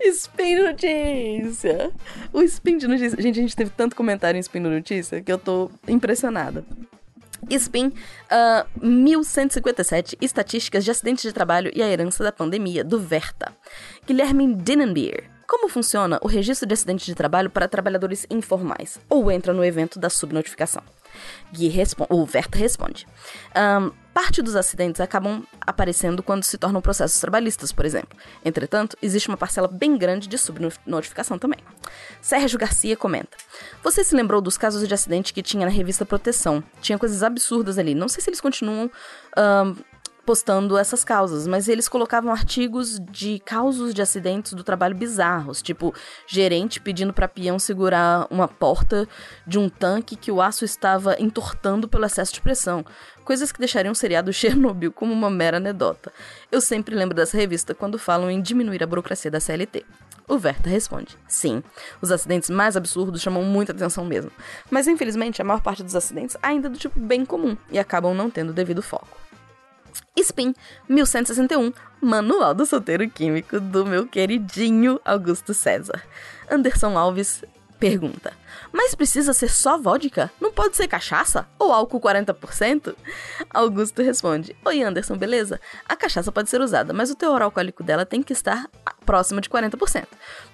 Spin 0.00 0.56
Notícia! 0.56 1.90
O 2.32 2.42
Spin 2.42 2.78
de 2.78 2.86
Notícia. 2.86 3.20
Gente, 3.20 3.38
a 3.38 3.42
gente 3.42 3.56
teve 3.56 3.70
tanto 3.70 3.96
comentário 3.96 4.36
em 4.36 4.40
Spin 4.40 4.60
Notícia 4.60 5.22
que 5.22 5.32
eu 5.32 5.38
tô 5.38 5.70
impressionada. 5.88 6.64
SPIN 7.50 7.88
uh, 7.88 8.66
1157 8.80 10.16
Estatísticas 10.20 10.84
de 10.84 10.90
Acidentes 10.90 11.22
de 11.22 11.32
Trabalho 11.32 11.70
e 11.74 11.82
a 11.82 11.88
Herança 11.88 12.24
da 12.24 12.32
Pandemia, 12.32 12.82
do 12.82 12.98
Verta. 12.98 13.52
Guilherme 14.06 14.54
Dinenbier. 14.54 15.30
Como 15.46 15.68
funciona 15.68 16.18
o 16.22 16.26
registro 16.26 16.66
de 16.66 16.72
acidentes 16.72 17.04
de 17.04 17.14
trabalho 17.14 17.50
para 17.50 17.68
trabalhadores 17.68 18.26
informais? 18.30 18.98
Ou 19.10 19.30
entra 19.30 19.52
no 19.52 19.64
evento 19.64 19.98
da 19.98 20.08
subnotificação? 20.08 20.82
Gui 21.52 21.72
o 22.08 22.24
Verta 22.24 22.58
responde. 22.58 23.06
Um, 23.56 23.90
parte 24.12 24.40
dos 24.40 24.54
acidentes 24.54 25.00
acabam 25.00 25.44
aparecendo 25.60 26.22
quando 26.22 26.44
se 26.44 26.56
tornam 26.56 26.80
processos 26.80 27.20
trabalhistas, 27.20 27.72
por 27.72 27.84
exemplo. 27.84 28.16
Entretanto, 28.44 28.96
existe 29.02 29.28
uma 29.28 29.36
parcela 29.36 29.66
bem 29.68 29.96
grande 29.96 30.28
de 30.28 30.38
subnotificação 30.38 31.38
também. 31.38 31.58
Sérgio 32.20 32.58
Garcia 32.58 32.96
comenta: 32.96 33.36
Você 33.82 34.04
se 34.04 34.14
lembrou 34.14 34.40
dos 34.40 34.56
casos 34.56 34.86
de 34.86 34.94
acidente 34.94 35.32
que 35.32 35.42
tinha 35.42 35.66
na 35.66 35.72
revista 35.72 36.06
Proteção? 36.06 36.62
Tinha 36.80 36.98
coisas 36.98 37.22
absurdas 37.22 37.78
ali. 37.78 37.94
Não 37.94 38.08
sei 38.08 38.22
se 38.22 38.30
eles 38.30 38.40
continuam 38.40 38.90
um, 39.36 39.76
postando 40.24 40.76
essas 40.76 41.04
causas, 41.04 41.46
mas 41.46 41.68
eles 41.68 41.88
colocavam 41.88 42.32
artigos 42.32 42.98
de 43.10 43.38
causos 43.40 43.92
de 43.92 44.02
acidentes 44.02 44.52
do 44.54 44.64
trabalho 44.64 44.94
bizarros, 44.94 45.62
tipo 45.62 45.94
gerente 46.26 46.80
pedindo 46.80 47.12
para 47.12 47.28
peão 47.28 47.58
segurar 47.58 48.26
uma 48.30 48.48
porta 48.48 49.06
de 49.46 49.58
um 49.58 49.68
tanque 49.68 50.16
que 50.16 50.32
o 50.32 50.40
aço 50.40 50.64
estava 50.64 51.16
entortando 51.20 51.86
pelo 51.88 52.06
excesso 52.06 52.32
de 52.32 52.40
pressão, 52.40 52.84
coisas 53.24 53.52
que 53.52 53.58
deixariam 53.58 53.92
o 53.92 53.96
seriado 53.96 54.32
Chernobyl 54.34 54.92
como 54.92 55.12
uma 55.12 55.30
mera 55.30 55.58
anedota. 55.58 56.12
Eu 56.50 56.60
sempre 56.60 56.94
lembro 56.94 57.14
dessa 57.14 57.36
revista 57.36 57.74
quando 57.74 57.98
falam 57.98 58.30
em 58.30 58.40
diminuir 58.40 58.82
a 58.82 58.86
burocracia 58.86 59.30
da 59.30 59.40
CLT. 59.40 59.84
O 60.26 60.38
Verta 60.38 60.70
responde: 60.70 61.18
Sim, 61.28 61.62
os 62.00 62.10
acidentes 62.10 62.48
mais 62.48 62.76
absurdos 62.76 63.20
chamam 63.20 63.42
muita 63.42 63.72
atenção 63.72 64.04
mesmo, 64.04 64.30
mas 64.70 64.86
infelizmente 64.86 65.42
a 65.42 65.44
maior 65.44 65.60
parte 65.60 65.82
dos 65.82 65.94
acidentes 65.94 66.36
ainda 66.42 66.68
é 66.68 66.70
do 66.70 66.78
tipo 66.78 66.98
bem 66.98 67.26
comum 67.26 67.56
e 67.70 67.78
acabam 67.78 68.14
não 68.14 68.30
tendo 68.30 68.52
devido 68.52 68.80
foco. 68.82 69.23
Spin 70.16 70.54
1161, 70.88 71.72
Manual 72.00 72.54
do 72.54 72.64
Solteiro 72.64 73.08
Químico 73.10 73.58
do 73.58 73.84
meu 73.84 74.06
queridinho 74.06 75.00
Augusto 75.04 75.52
César. 75.52 76.02
Anderson 76.50 76.96
Alves 76.96 77.44
pergunta: 77.80 78.32
Mas 78.72 78.94
precisa 78.94 79.32
ser 79.32 79.48
só 79.48 79.78
vodka? 79.78 80.30
Não 80.40 80.52
pode 80.52 80.76
ser 80.76 80.88
cachaça? 80.88 81.46
Ou 81.58 81.72
álcool 81.72 82.00
40%? 82.00 82.94
Augusto 83.50 84.02
responde: 84.02 84.56
Oi 84.64 84.82
Anderson, 84.82 85.16
beleza? 85.16 85.60
A 85.88 85.96
cachaça 85.96 86.32
pode 86.32 86.50
ser 86.50 86.60
usada, 86.60 86.92
mas 86.92 87.10
o 87.10 87.14
teor 87.14 87.42
alcoólico 87.42 87.82
dela 87.82 88.04
tem 88.04 88.22
que 88.22 88.32
estar 88.32 88.68
próximo 89.04 89.40
de 89.40 89.48
40%. 89.48 90.06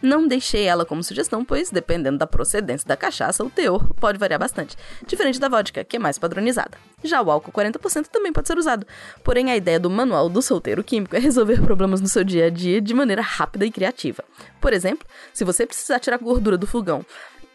Não 0.03 0.27
deixei 0.27 0.65
ela 0.65 0.85
como 0.85 1.03
sugestão, 1.03 1.45
pois, 1.45 1.71
dependendo 1.71 2.19
da 2.19 2.27
procedência 2.27 2.87
da 2.87 2.97
cachaça, 2.97 3.45
o 3.45 3.51
teor 3.51 3.89
pode 3.95 4.19
variar 4.19 4.41
bastante, 4.41 4.77
diferente 5.07 5.41
da 5.41 5.49
vodka, 5.49 5.85
que 5.85 5.97
é 5.97 5.99
mais 5.99 6.19
padronizada. 6.19 6.77
Já 7.03 7.23
o 7.23 7.31
álcool 7.31 7.53
40% 7.53 8.07
também 8.09 8.33
pode 8.33 8.49
ser 8.49 8.59
usado. 8.59 8.87
Porém, 9.25 9.51
a 9.51 9.57
ideia 9.57 9.81
do 9.81 9.89
manual 9.89 10.29
do 10.29 10.43
solteiro 10.43 10.85
químico 10.85 11.17
é 11.17 11.19
resolver 11.19 11.63
problemas 11.65 12.01
no 12.01 12.09
seu 12.09 12.25
dia 12.25 12.47
a 12.47 12.51
dia 12.51 12.81
de 12.81 12.93
maneira 12.93 13.23
rápida 13.23 13.65
e 13.65 13.71
criativa. 13.71 14.25
Por 14.61 14.73
exemplo, 14.73 15.07
se 15.33 15.45
você 15.45 15.67
precisar 15.67 15.99
tirar 15.99 16.19
gordura 16.19 16.59
do 16.59 16.67
fogão, 16.67 17.05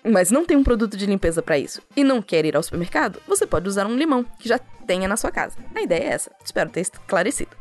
mas 0.05 0.31
não 0.31 0.45
tem 0.45 0.55
um 0.55 0.63
produto 0.63 0.95
de 0.95 1.05
limpeza 1.05 1.41
para 1.41 1.57
isso 1.57 1.81
e 1.95 2.03
não 2.03 2.21
quer 2.21 2.45
ir 2.45 2.55
ao 2.55 2.63
supermercado, 2.63 3.21
você 3.27 3.45
pode 3.45 3.67
usar 3.67 3.87
um 3.87 3.95
limão 3.95 4.23
que 4.39 4.47
já 4.47 4.59
tenha 4.85 5.07
na 5.07 5.17
sua 5.17 5.31
casa. 5.31 5.57
A 5.73 5.81
ideia 5.81 6.03
é 6.03 6.13
essa. 6.13 6.31
Espero 6.43 6.69
ter 6.69 6.81
esclarecido. 6.81 7.51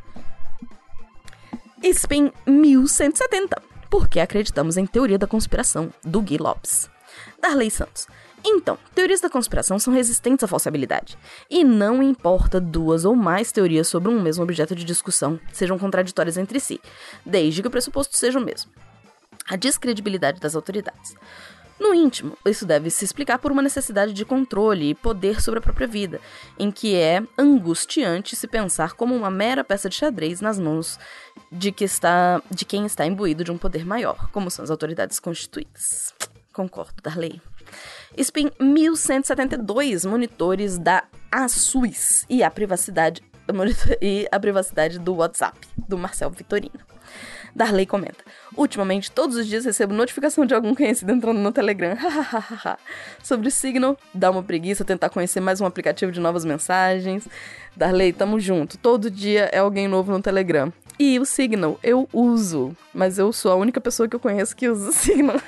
Spin 1.82 2.32
1170. 2.46 3.60
Porque 3.90 4.20
acreditamos 4.20 4.76
em 4.76 4.86
teoria 4.86 5.18
da 5.18 5.26
conspiração, 5.26 5.92
do 6.02 6.20
Gui 6.20 6.38
Lopes. 6.38 6.90
Darley 7.40 7.70
Santos. 7.70 8.06
Então, 8.46 8.78
teorias 8.94 9.20
da 9.20 9.30
conspiração 9.30 9.78
são 9.78 9.94
resistentes 9.94 10.44
à 10.44 10.46
falsibilidade. 10.46 11.16
E 11.48 11.64
não 11.64 12.02
importa 12.02 12.60
duas 12.60 13.04
ou 13.04 13.14
mais 13.14 13.50
teorias 13.50 13.88
sobre 13.88 14.10
um 14.10 14.20
mesmo 14.20 14.42
objeto 14.42 14.74
de 14.74 14.84
discussão 14.84 15.40
sejam 15.52 15.78
contraditórias 15.78 16.36
entre 16.36 16.60
si, 16.60 16.80
desde 17.24 17.62
que 17.62 17.68
o 17.68 17.70
pressuposto 17.70 18.16
seja 18.16 18.38
o 18.38 18.44
mesmo. 18.44 18.70
A 19.48 19.56
descredibilidade 19.56 20.40
das 20.40 20.54
autoridades. 20.54 21.14
No 21.78 21.92
íntimo, 21.92 22.38
isso 22.46 22.64
deve 22.64 22.88
se 22.88 23.04
explicar 23.04 23.38
por 23.38 23.50
uma 23.50 23.62
necessidade 23.62 24.12
de 24.12 24.24
controle 24.24 24.90
e 24.90 24.94
poder 24.94 25.40
sobre 25.42 25.58
a 25.58 25.62
própria 25.62 25.86
vida, 25.86 26.20
em 26.58 26.70
que 26.70 26.94
é 26.94 27.22
angustiante 27.36 28.36
se 28.36 28.46
pensar 28.46 28.92
como 28.94 29.14
uma 29.14 29.30
mera 29.30 29.64
peça 29.64 29.88
de 29.88 29.96
xadrez 29.96 30.40
nas 30.40 30.58
mãos 30.58 30.98
de, 31.50 31.72
que 31.72 31.84
está, 31.84 32.40
de 32.50 32.64
quem 32.64 32.86
está 32.86 33.04
imbuído 33.04 33.42
de 33.42 33.50
um 33.50 33.58
poder 33.58 33.84
maior, 33.84 34.30
como 34.30 34.50
são 34.50 34.62
as 34.62 34.70
autoridades 34.70 35.18
constituídas. 35.18 36.14
Concordo, 36.52 37.02
Darley. 37.02 37.40
SPIN 38.16 38.52
1172 38.60 40.04
monitores 40.04 40.78
da 40.78 41.04
ASUS 41.30 42.24
e 42.28 42.44
a 42.44 42.50
privacidade 42.50 43.20
e 44.00 44.26
a 44.30 44.40
privacidade 44.40 44.98
do 44.98 45.16
WhatsApp, 45.16 45.58
do 45.76 45.98
Marcel 45.98 46.30
Vitorino. 46.30 46.93
Darley 47.54 47.86
comenta: 47.86 48.24
Ultimamente, 48.56 49.10
todos 49.10 49.36
os 49.36 49.46
dias 49.46 49.64
recebo 49.64 49.94
notificação 49.94 50.44
de 50.44 50.54
algum 50.54 50.74
conhecido 50.74 51.12
entrando 51.12 51.38
no 51.38 51.52
Telegram. 51.52 51.96
Sobre 53.22 53.48
o 53.48 53.50
Signal, 53.50 53.96
dá 54.12 54.30
uma 54.30 54.42
preguiça 54.42 54.84
tentar 54.84 55.08
conhecer 55.08 55.40
mais 55.40 55.60
um 55.60 55.66
aplicativo 55.66 56.10
de 56.10 56.20
novas 56.20 56.44
mensagens. 56.44 57.28
Darley, 57.76 58.12
tamo 58.12 58.40
junto. 58.40 58.76
Todo 58.78 59.10
dia 59.10 59.50
é 59.52 59.58
alguém 59.58 59.86
novo 59.86 60.12
no 60.12 60.20
Telegram. 60.20 60.72
E 60.98 61.18
o 61.18 61.24
Signal 61.24 61.78
eu 61.82 62.08
uso, 62.12 62.76
mas 62.92 63.18
eu 63.18 63.32
sou 63.32 63.50
a 63.50 63.56
única 63.56 63.80
pessoa 63.80 64.08
que 64.08 64.14
eu 64.14 64.20
conheço 64.20 64.54
que 64.54 64.68
usa 64.68 64.90
o 64.90 64.92
Signal. 64.92 65.40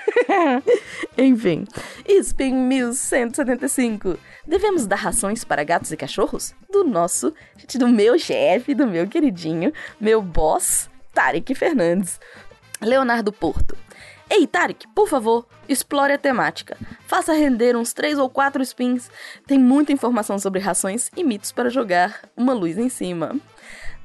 Enfim. 1.16 1.64
Spin 2.08 2.52
1175. 2.52 4.18
Devemos 4.44 4.86
dar 4.86 4.96
rações 4.96 5.44
para 5.44 5.62
gatos 5.62 5.92
e 5.92 5.96
cachorros? 5.96 6.52
Do 6.70 6.82
nosso, 6.82 7.32
do 7.78 7.88
meu 7.88 8.18
chefe, 8.18 8.74
do 8.74 8.88
meu 8.88 9.06
queridinho, 9.06 9.72
meu 10.00 10.20
boss, 10.20 10.90
Tarek 11.16 11.54
Fernandes. 11.54 12.20
Leonardo 12.78 13.32
Porto. 13.32 13.74
Ei, 14.28 14.46
Tarek, 14.46 14.86
por 14.88 15.08
favor, 15.08 15.46
explore 15.66 16.12
a 16.12 16.18
temática. 16.18 16.76
Faça 17.06 17.32
render 17.32 17.74
uns 17.74 17.94
três 17.94 18.18
ou 18.18 18.28
quatro 18.28 18.62
spins. 18.62 19.10
Tem 19.46 19.58
muita 19.58 19.92
informação 19.92 20.38
sobre 20.38 20.60
rações 20.60 21.10
e 21.16 21.24
mitos 21.24 21.52
para 21.52 21.70
jogar 21.70 22.20
uma 22.36 22.52
luz 22.52 22.76
em 22.76 22.90
cima. 22.90 23.34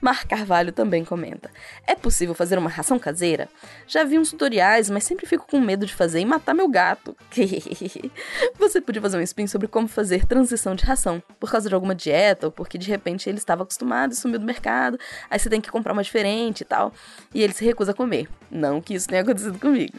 Mar 0.01 0.25
Carvalho 0.25 0.71
também 0.71 1.05
comenta: 1.05 1.51
É 1.85 1.95
possível 1.95 2.33
fazer 2.33 2.57
uma 2.57 2.69
ração 2.69 2.97
caseira? 2.97 3.47
Já 3.87 4.03
vi 4.03 4.17
uns 4.17 4.31
tutoriais, 4.31 4.89
mas 4.89 5.03
sempre 5.03 5.27
fico 5.27 5.47
com 5.47 5.61
medo 5.61 5.85
de 5.85 5.93
fazer 5.93 6.19
e 6.19 6.25
matar 6.25 6.55
meu 6.55 6.67
gato. 6.67 7.15
Você 8.57 8.81
podia 8.81 9.01
fazer 9.01 9.17
um 9.17 9.21
spin 9.21 9.45
sobre 9.45 9.67
como 9.67 9.87
fazer 9.87 10.25
transição 10.25 10.75
de 10.75 10.83
ração, 10.83 11.21
por 11.39 11.51
causa 11.51 11.69
de 11.69 11.75
alguma 11.75 11.93
dieta 11.93 12.47
ou 12.47 12.51
porque 12.51 12.77
de 12.77 12.89
repente 12.89 13.29
ele 13.29 13.37
estava 13.37 13.61
acostumado 13.61 14.13
e 14.13 14.15
sumiu 14.15 14.39
do 14.39 14.45
mercado, 14.45 14.97
aí 15.29 15.37
você 15.37 15.49
tem 15.49 15.61
que 15.61 15.69
comprar 15.69 15.93
uma 15.93 16.03
diferente 16.03 16.61
e 16.61 16.65
tal, 16.65 16.91
e 17.33 17.43
ele 17.43 17.53
se 17.53 17.63
recusa 17.63 17.91
a 17.91 17.95
comer. 17.95 18.27
Não 18.49 18.81
que 18.81 18.95
isso 18.95 19.07
tenha 19.07 19.21
acontecido 19.21 19.59
comigo. 19.59 19.97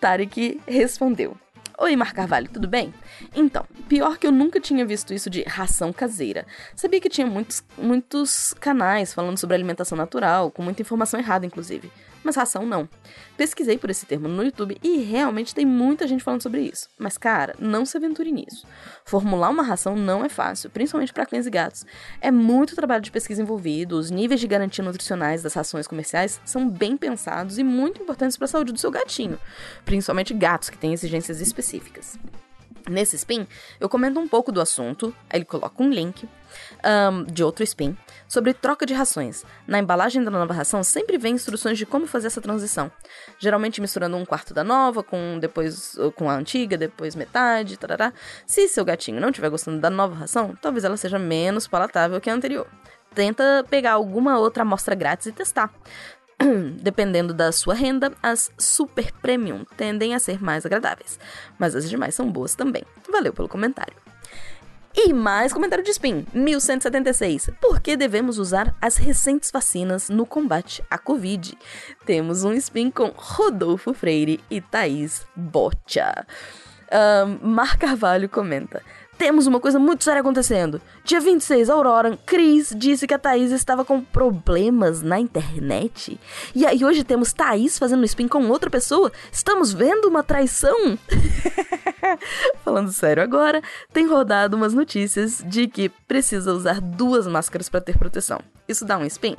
Tarek 0.00 0.60
respondeu: 0.66 1.36
Oi, 1.76 1.96
Mar 1.96 2.12
Carvalho, 2.12 2.48
tudo 2.48 2.68
bem? 2.68 2.94
Então, 3.34 3.66
pior 3.88 4.16
que 4.16 4.26
eu 4.26 4.30
nunca 4.30 4.60
tinha 4.60 4.86
visto 4.86 5.12
isso 5.12 5.28
de 5.28 5.42
ração 5.42 5.92
caseira. 5.92 6.46
Sabia 6.76 7.00
que 7.00 7.08
tinha 7.08 7.26
muitos, 7.26 7.64
muitos 7.76 8.54
canais 8.60 9.12
falando 9.12 9.38
sobre 9.38 9.56
alimentação 9.56 9.98
natural, 9.98 10.52
com 10.52 10.62
muita 10.62 10.82
informação 10.82 11.18
errada, 11.18 11.44
inclusive. 11.44 11.90
Mas 12.24 12.36
ração 12.36 12.64
não. 12.64 12.88
Pesquisei 13.36 13.76
por 13.76 13.90
esse 13.90 14.06
termo 14.06 14.26
no 14.26 14.42
YouTube 14.42 14.78
e 14.82 15.02
realmente 15.02 15.54
tem 15.54 15.66
muita 15.66 16.06
gente 16.08 16.24
falando 16.24 16.42
sobre 16.42 16.62
isso. 16.62 16.88
Mas, 16.98 17.18
cara, 17.18 17.54
não 17.58 17.84
se 17.84 17.96
aventure 17.96 18.32
nisso. 18.32 18.66
Formular 19.04 19.50
uma 19.50 19.62
ração 19.62 19.94
não 19.94 20.24
é 20.24 20.28
fácil, 20.28 20.70
principalmente 20.70 21.12
para 21.12 21.26
cães 21.26 21.46
e 21.46 21.50
gatos. 21.50 21.84
É 22.20 22.30
muito 22.30 22.74
trabalho 22.74 23.02
de 23.02 23.10
pesquisa 23.10 23.42
envolvido, 23.42 23.98
os 23.98 24.10
níveis 24.10 24.40
de 24.40 24.46
garantia 24.46 24.82
nutricionais 24.82 25.42
das 25.42 25.54
rações 25.54 25.86
comerciais 25.86 26.40
são 26.44 26.68
bem 26.68 26.96
pensados 26.96 27.58
e 27.58 27.62
muito 27.62 28.02
importantes 28.02 28.36
para 28.36 28.46
a 28.46 28.48
saúde 28.48 28.72
do 28.72 28.78
seu 28.78 28.90
gatinho, 28.90 29.38
principalmente 29.84 30.32
gatos 30.32 30.70
que 30.70 30.78
têm 30.78 30.94
exigências 30.94 31.40
específicas. 31.40 32.18
Nesse 32.88 33.16
spin, 33.16 33.46
eu 33.80 33.88
comento 33.88 34.20
um 34.20 34.28
pouco 34.28 34.52
do 34.52 34.60
assunto, 34.60 35.14
aí 35.30 35.38
ele 35.38 35.44
coloca 35.44 35.82
um 35.82 35.88
link 35.88 36.28
um, 36.84 37.24
de 37.24 37.42
outro 37.42 37.64
spin 37.64 37.96
sobre 38.28 38.52
troca 38.52 38.84
de 38.84 38.92
rações. 38.92 39.42
Na 39.66 39.78
embalagem 39.78 40.22
da 40.22 40.30
nova 40.30 40.52
ração 40.52 40.82
sempre 40.84 41.16
vem 41.16 41.34
instruções 41.34 41.78
de 41.78 41.86
como 41.86 42.06
fazer 42.06 42.26
essa 42.26 42.42
transição. 42.42 42.90
Geralmente 43.38 43.80
misturando 43.80 44.16
um 44.16 44.24
quarto 44.24 44.52
da 44.52 44.62
nova 44.62 45.02
com 45.02 45.38
depois 45.38 45.96
com 46.14 46.28
a 46.28 46.34
antiga, 46.34 46.76
depois 46.76 47.14
metade, 47.14 47.78
tarará. 47.78 48.12
Se 48.46 48.68
seu 48.68 48.84
gatinho 48.84 49.20
não 49.20 49.30
estiver 49.30 49.48
gostando 49.48 49.80
da 49.80 49.88
nova 49.88 50.14
ração, 50.14 50.54
talvez 50.60 50.84
ela 50.84 50.96
seja 50.96 51.18
menos 51.18 51.66
palatável 51.66 52.20
que 52.20 52.28
a 52.28 52.34
anterior. 52.34 52.66
Tenta 53.14 53.64
pegar 53.70 53.92
alguma 53.92 54.38
outra 54.38 54.62
amostra 54.62 54.94
grátis 54.94 55.28
e 55.28 55.32
testar. 55.32 55.72
Dependendo 56.82 57.32
da 57.32 57.52
sua 57.52 57.74
renda, 57.74 58.12
as 58.22 58.50
super 58.58 59.12
premium 59.12 59.64
tendem 59.76 60.14
a 60.14 60.18
ser 60.18 60.42
mais 60.42 60.66
agradáveis, 60.66 61.18
mas 61.58 61.74
as 61.74 61.88
demais 61.88 62.14
são 62.14 62.30
boas 62.30 62.54
também. 62.54 62.84
Valeu 63.10 63.32
pelo 63.32 63.48
comentário. 63.48 63.94
E 64.96 65.12
mais 65.12 65.52
comentário 65.52 65.82
de 65.82 65.90
Spin, 65.90 66.24
1176. 66.32 67.50
Por 67.60 67.80
que 67.80 67.96
devemos 67.96 68.38
usar 68.38 68.72
as 68.80 68.96
recentes 68.96 69.50
vacinas 69.50 70.08
no 70.08 70.24
combate 70.24 70.84
à 70.88 70.96
Covid? 70.96 71.58
Temos 72.06 72.44
um 72.44 72.52
Spin 72.52 72.92
com 72.92 73.12
Rodolfo 73.16 73.92
Freire 73.92 74.38
e 74.48 74.60
Thaís 74.60 75.26
Bocha. 75.34 76.24
Um, 76.92 77.48
Mar 77.48 77.76
Carvalho 77.76 78.28
comenta: 78.28 78.82
temos 79.16 79.46
uma 79.46 79.60
coisa 79.60 79.78
muito 79.78 80.04
séria 80.04 80.20
acontecendo. 80.20 80.80
Dia 81.04 81.20
26, 81.20 81.70
Aurora, 81.70 82.18
Cris 82.24 82.72
disse 82.76 83.06
que 83.06 83.14
a 83.14 83.18
Thaís 83.18 83.50
estava 83.52 83.84
com 83.84 84.00
problemas 84.00 85.02
na 85.02 85.18
internet. 85.18 86.18
E 86.54 86.66
aí 86.66 86.84
hoje 86.84 87.04
temos 87.04 87.32
Thaís 87.32 87.78
fazendo 87.78 88.04
spin 88.04 88.28
com 88.28 88.48
outra 88.48 88.70
pessoa? 88.70 89.12
Estamos 89.32 89.72
vendo 89.72 90.08
uma 90.08 90.22
traição? 90.22 90.98
Falando 92.64 92.92
sério 92.92 93.22
agora, 93.22 93.62
tem 93.92 94.06
rodado 94.06 94.56
umas 94.56 94.74
notícias 94.74 95.42
de 95.46 95.66
que 95.66 95.88
precisa 95.88 96.52
usar 96.52 96.80
duas 96.80 97.26
máscaras 97.26 97.68
para 97.68 97.80
ter 97.80 97.98
proteção. 97.98 98.40
Isso 98.68 98.84
dá 98.84 98.96
um 98.96 99.04
spin? 99.04 99.36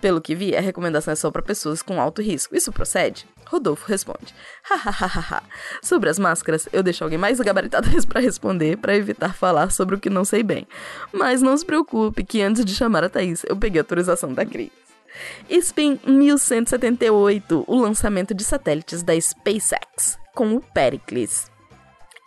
Pelo 0.00 0.20
que 0.20 0.34
vi, 0.34 0.56
a 0.56 0.60
recomendação 0.60 1.12
é 1.12 1.16
só 1.16 1.30
para 1.30 1.42
pessoas 1.42 1.82
com 1.82 2.00
alto 2.00 2.22
risco. 2.22 2.56
Isso 2.56 2.72
procede? 2.72 3.26
Rodolfo 3.46 3.86
responde: 3.88 4.34
Hahaha. 4.62 5.42
sobre 5.82 6.10
as 6.10 6.18
máscaras, 6.18 6.68
eu 6.72 6.82
deixo 6.82 7.02
alguém 7.02 7.18
mais 7.18 7.40
gabaritado 7.40 7.88
para 8.06 8.20
responder 8.20 8.76
para 8.76 8.94
evitar 8.94 9.34
falar 9.34 9.70
sobre 9.70 9.94
o 9.94 10.00
que 10.00 10.10
não 10.10 10.24
sei 10.24 10.42
bem. 10.42 10.66
Mas 11.12 11.42
não 11.42 11.56
se 11.56 11.64
preocupe 11.64 12.24
que 12.24 12.42
antes 12.42 12.64
de 12.64 12.74
chamar 12.74 13.04
a 13.04 13.08
Thaís, 13.08 13.44
eu 13.48 13.56
peguei 13.56 13.80
a 13.80 13.82
autorização 13.82 14.32
da 14.32 14.44
Cris. 14.44 14.70
Spin 15.48 15.98
1178, 16.06 17.64
o 17.66 17.76
lançamento 17.76 18.34
de 18.34 18.44
satélites 18.44 19.02
da 19.02 19.18
SpaceX, 19.18 20.18
com 20.34 20.54
o 20.54 20.60
Pericles. 20.60 21.50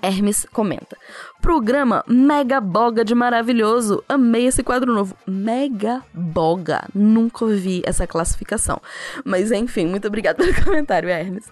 Hermes 0.02 0.46
comenta: 0.52 0.98
Programa 1.42 2.04
Mega 2.08 2.60
Boga 2.60 3.06
de 3.06 3.14
maravilhoso. 3.14 4.04
Amei 4.08 4.48
esse 4.48 4.64
quadro 4.64 4.94
novo. 4.94 5.16
Mega 5.26 6.04
Boga. 6.14 6.88
Nunca 6.94 7.46
ouvi 7.46 7.82
essa 7.86 8.08
classificação. 8.08 8.82
Mas 9.24 9.52
enfim, 9.52 9.86
muito 9.86 10.08
obrigada 10.08 10.44
pelo 10.44 10.54
comentário, 10.64 11.10
Hermes. 11.10 11.46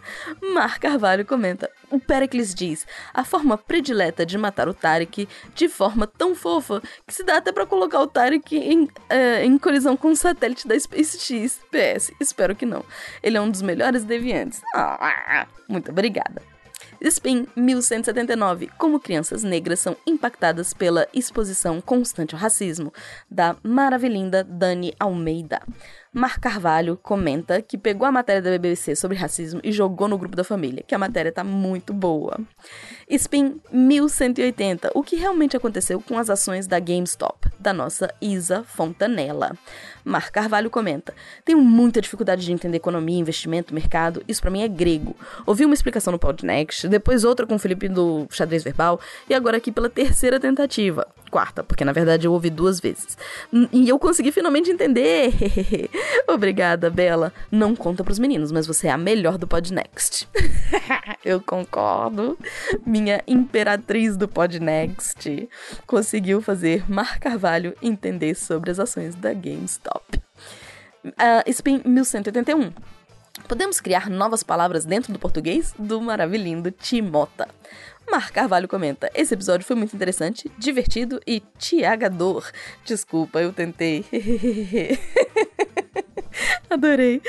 Mar 0.53 0.79
Carvalho 0.79 1.25
comenta: 1.25 1.69
O 1.91 1.99
Pericles 1.99 2.53
diz: 2.53 2.85
a 3.13 3.23
forma 3.23 3.57
predileta 3.57 4.25
de 4.25 4.37
matar 4.37 4.67
o 4.67 4.73
Tarek 4.73 5.27
de 5.53 5.69
forma 5.69 6.07
tão 6.07 6.35
fofa 6.35 6.81
que 7.05 7.13
se 7.13 7.23
dá 7.23 7.37
até 7.37 7.51
para 7.51 7.65
colocar 7.65 8.01
o 8.01 8.07
Tarek 8.07 8.55
em, 8.55 8.83
uh, 8.83 8.89
em 9.43 9.57
colisão 9.57 9.95
com 9.95 10.09
o 10.09 10.15
satélite 10.15 10.67
da 10.67 10.79
SpaceX. 10.79 11.59
PS, 11.71 12.11
espero 12.19 12.55
que 12.55 12.65
não. 12.65 12.83
Ele 13.21 13.37
é 13.37 13.41
um 13.41 13.49
dos 13.49 13.61
melhores 13.61 14.03
deviantes. 14.03 14.61
Ah, 14.73 15.47
muito 15.67 15.91
obrigada. 15.91 16.41
Spin 17.01 17.47
1179 17.55 18.69
Como 18.77 18.99
crianças 18.99 19.43
negras 19.43 19.79
são 19.79 19.95
impactadas 20.05 20.73
pela 20.73 21.07
exposição 21.13 21.79
constante 21.79 22.35
ao 22.35 22.41
racismo, 22.41 22.93
da 23.29 23.55
maravilhinda 23.63 24.43
Dani 24.43 24.93
Almeida. 24.99 25.61
Mar 26.11 26.39
Carvalho 26.39 26.97
comenta 26.97 27.61
que 27.61 27.77
pegou 27.77 28.07
a 28.07 28.11
matéria 28.11 28.41
da 28.41 28.49
BBC 28.49 28.95
sobre 28.95 29.15
racismo 29.15 29.61
e 29.63 29.71
jogou 29.71 30.07
no 30.07 30.17
grupo 30.17 30.35
da 30.35 30.43
família, 30.43 30.83
que 30.85 30.95
a 30.95 30.97
matéria 30.97 31.31
tá 31.31 31.43
muito 31.43 31.93
boa. 31.93 32.39
Spin 33.07 33.61
1180, 33.71 34.89
o 34.95 35.03
que 35.03 35.15
realmente 35.15 35.55
aconteceu 35.55 36.01
com 36.01 36.17
as 36.17 36.27
ações 36.27 36.65
da 36.65 36.79
GameStop, 36.79 37.47
da 37.59 37.71
nossa 37.71 38.11
Isa 38.19 38.63
Fontanella. 38.63 39.55
Mar 40.03 40.31
Carvalho 40.31 40.71
comenta: 40.71 41.13
Tenho 41.45 41.61
muita 41.61 42.01
dificuldade 42.01 42.43
de 42.43 42.51
entender 42.51 42.77
economia, 42.77 43.19
investimento, 43.19 43.71
mercado, 43.71 44.23
isso 44.27 44.41
para 44.41 44.49
mim 44.49 44.63
é 44.63 44.67
grego. 44.67 45.15
Ouvi 45.45 45.63
uma 45.63 45.75
explicação 45.75 46.11
no 46.11 46.17
Podnext, 46.17 46.87
depois 46.87 47.23
outra 47.23 47.45
com 47.45 47.53
o 47.53 47.59
Felipe 47.59 47.87
do 47.87 48.25
Xadrez 48.31 48.63
Verbal 48.63 48.99
e 49.29 49.35
agora 49.35 49.57
aqui 49.57 49.71
pela 49.71 49.89
terceira 49.89 50.39
tentativa. 50.39 51.07
Quarta, 51.29 51.63
porque 51.63 51.85
na 51.85 51.91
verdade 51.91 52.25
eu 52.25 52.33
ouvi 52.33 52.49
duas 52.49 52.79
vezes. 52.79 53.17
E 53.71 53.87
eu 53.87 53.99
consegui 53.99 54.31
finalmente 54.31 54.71
entender. 54.71 55.31
Obrigada, 56.27 56.89
Bela. 56.89 57.31
Não 57.51 57.75
conta 57.75 58.03
pros 58.03 58.19
meninos, 58.19 58.51
mas 58.51 58.65
você 58.65 58.87
é 58.87 58.91
a 58.91 58.97
melhor 58.97 59.37
do 59.37 59.47
Podnext. 59.47 60.27
eu 61.23 61.39
concordo. 61.41 62.37
Minha 62.85 63.23
imperatriz 63.27 64.17
do 64.17 64.27
Podnext 64.27 65.47
conseguiu 65.85 66.41
fazer 66.41 66.89
Mar 66.89 67.19
Carvalho 67.19 67.75
entender 67.81 68.35
sobre 68.35 68.71
as 68.71 68.79
ações 68.79 69.15
da 69.15 69.33
GameStop. 69.33 70.21
Uh, 71.05 71.43
Spin 71.47 71.81
1181. 71.85 72.71
Podemos 73.47 73.79
criar 73.79 74.09
novas 74.09 74.43
palavras 74.43 74.85
dentro 74.85 75.13
do 75.13 75.19
português? 75.19 75.73
Do 75.77 76.01
maravilhindo 76.01 76.71
Timota. 76.71 77.47
Mar 78.09 78.31
Carvalho 78.31 78.67
comenta: 78.67 79.09
Esse 79.13 79.33
episódio 79.33 79.65
foi 79.65 79.75
muito 79.75 79.95
interessante, 79.95 80.51
divertido 80.57 81.19
e 81.25 81.41
tiagador. 81.57 82.49
Desculpa, 82.83 83.39
eu 83.41 83.53
tentei. 83.53 84.05
Adorei. 86.69 87.21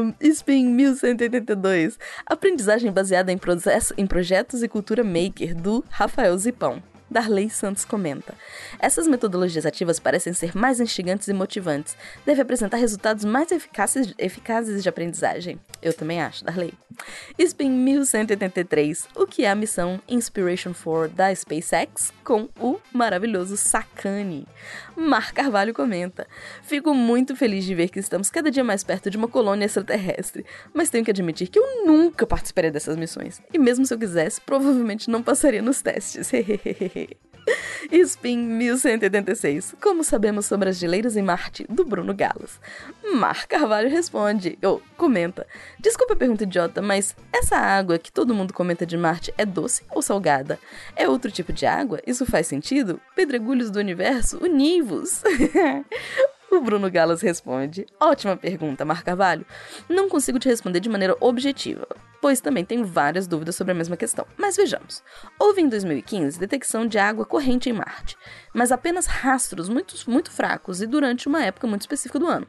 Um, 0.00 0.14
Spin 0.20 0.66
1182. 0.66 1.98
Aprendizagem 2.26 2.92
baseada 2.92 3.32
em, 3.32 3.38
processo, 3.38 3.94
em 3.96 4.06
projetos 4.06 4.62
e 4.62 4.68
cultura 4.68 5.04
maker, 5.04 5.54
do 5.54 5.84
Rafael 5.88 6.36
Zipão. 6.36 6.82
Darley 7.10 7.48
Santos 7.48 7.84
comenta: 7.84 8.34
Essas 8.78 9.06
metodologias 9.06 9.66
ativas 9.66 9.98
parecem 9.98 10.32
ser 10.32 10.56
mais 10.56 10.80
instigantes 10.80 11.28
e 11.28 11.32
motivantes. 11.32 11.96
Deve 12.24 12.42
apresentar 12.42 12.76
resultados 12.76 13.24
mais 13.24 13.50
eficazes, 13.52 14.14
eficazes 14.18 14.82
de 14.82 14.88
aprendizagem. 14.88 15.58
Eu 15.80 15.92
também 15.92 16.20
acho, 16.20 16.44
Darley. 16.44 16.74
Spin 17.38 17.70
1183, 17.70 19.08
o 19.14 19.26
que 19.26 19.44
é 19.44 19.50
a 19.50 19.54
missão 19.54 20.00
Inspiration 20.08 20.72
4 20.72 21.14
da 21.14 21.34
SpaceX 21.34 22.12
com 22.24 22.48
o 22.58 22.80
maravilhoso 22.92 23.56
Sakane. 23.56 24.46
Mar 24.96 25.32
Carvalho 25.32 25.74
comenta: 25.74 26.26
Fico 26.62 26.94
muito 26.94 27.36
feliz 27.36 27.64
de 27.64 27.74
ver 27.74 27.88
que 27.88 28.00
estamos 28.00 28.30
cada 28.30 28.50
dia 28.50 28.64
mais 28.64 28.82
perto 28.82 29.10
de 29.10 29.16
uma 29.16 29.28
colônia 29.28 29.66
extraterrestre, 29.66 30.44
mas 30.72 30.90
tenho 30.90 31.04
que 31.04 31.10
admitir 31.10 31.48
que 31.48 31.58
eu 31.58 31.86
nunca 31.86 32.26
participaria 32.26 32.70
dessas 32.70 32.96
missões. 32.96 33.40
E 33.52 33.58
mesmo 33.58 33.84
se 33.84 33.92
eu 33.94 33.98
quisesse, 33.98 34.40
provavelmente 34.40 35.10
não 35.10 35.22
passaria 35.22 35.62
nos 35.62 35.82
testes. 35.82 36.30
Spin 37.90 38.38
1186. 38.38 39.76
Como 39.80 40.02
sabemos 40.02 40.46
sobre 40.46 40.68
as 40.68 40.78
geleiras 40.78 41.16
em 41.16 41.22
Marte, 41.22 41.66
do 41.68 41.84
Bruno 41.84 42.14
Galas. 42.14 42.60
Mar 43.14 43.46
Carvalho 43.46 43.88
responde, 43.88 44.58
ou 44.62 44.82
comenta: 44.96 45.46
Desculpa 45.78 46.14
a 46.14 46.16
pergunta 46.16 46.44
idiota, 46.44 46.82
mas 46.82 47.14
essa 47.32 47.56
água 47.56 47.98
que 47.98 48.12
todo 48.12 48.34
mundo 48.34 48.52
comenta 48.52 48.84
de 48.84 48.96
Marte 48.96 49.32
é 49.38 49.44
doce 49.44 49.82
ou 49.90 50.02
salgada? 50.02 50.58
É 50.94 51.08
outro 51.08 51.30
tipo 51.30 51.52
de 51.52 51.66
água? 51.66 52.00
Isso 52.06 52.26
faz 52.26 52.46
sentido? 52.46 53.00
Pedregulhos 53.14 53.70
do 53.70 53.78
universo 53.78 54.38
univos! 54.42 55.22
O 56.50 56.60
Bruno 56.60 56.90
Galas 56.90 57.22
responde: 57.22 57.86
Ótima 58.00 58.36
pergunta, 58.36 58.84
Mar 58.84 59.02
Carvalho. 59.02 59.44
Não 59.88 60.08
consigo 60.08 60.38
te 60.38 60.48
responder 60.48 60.80
de 60.80 60.88
maneira 60.88 61.16
objetiva, 61.20 61.86
pois 62.20 62.40
também 62.40 62.64
tenho 62.64 62.84
várias 62.84 63.26
dúvidas 63.26 63.56
sobre 63.56 63.72
a 63.72 63.74
mesma 63.74 63.96
questão. 63.96 64.26
Mas 64.36 64.56
vejamos. 64.56 65.02
Houve 65.38 65.62
em 65.62 65.68
2015 65.68 66.38
detecção 66.38 66.86
de 66.86 66.98
água 66.98 67.26
corrente 67.26 67.68
em 67.68 67.72
Marte, 67.72 68.16
mas 68.54 68.70
apenas 68.70 69.06
rastros 69.06 69.68
muito, 69.68 69.96
muito 70.08 70.30
fracos 70.30 70.80
e 70.80 70.86
durante 70.86 71.26
uma 71.26 71.42
época 71.42 71.66
muito 71.66 71.82
específica 71.82 72.18
do 72.18 72.26
ano. 72.26 72.46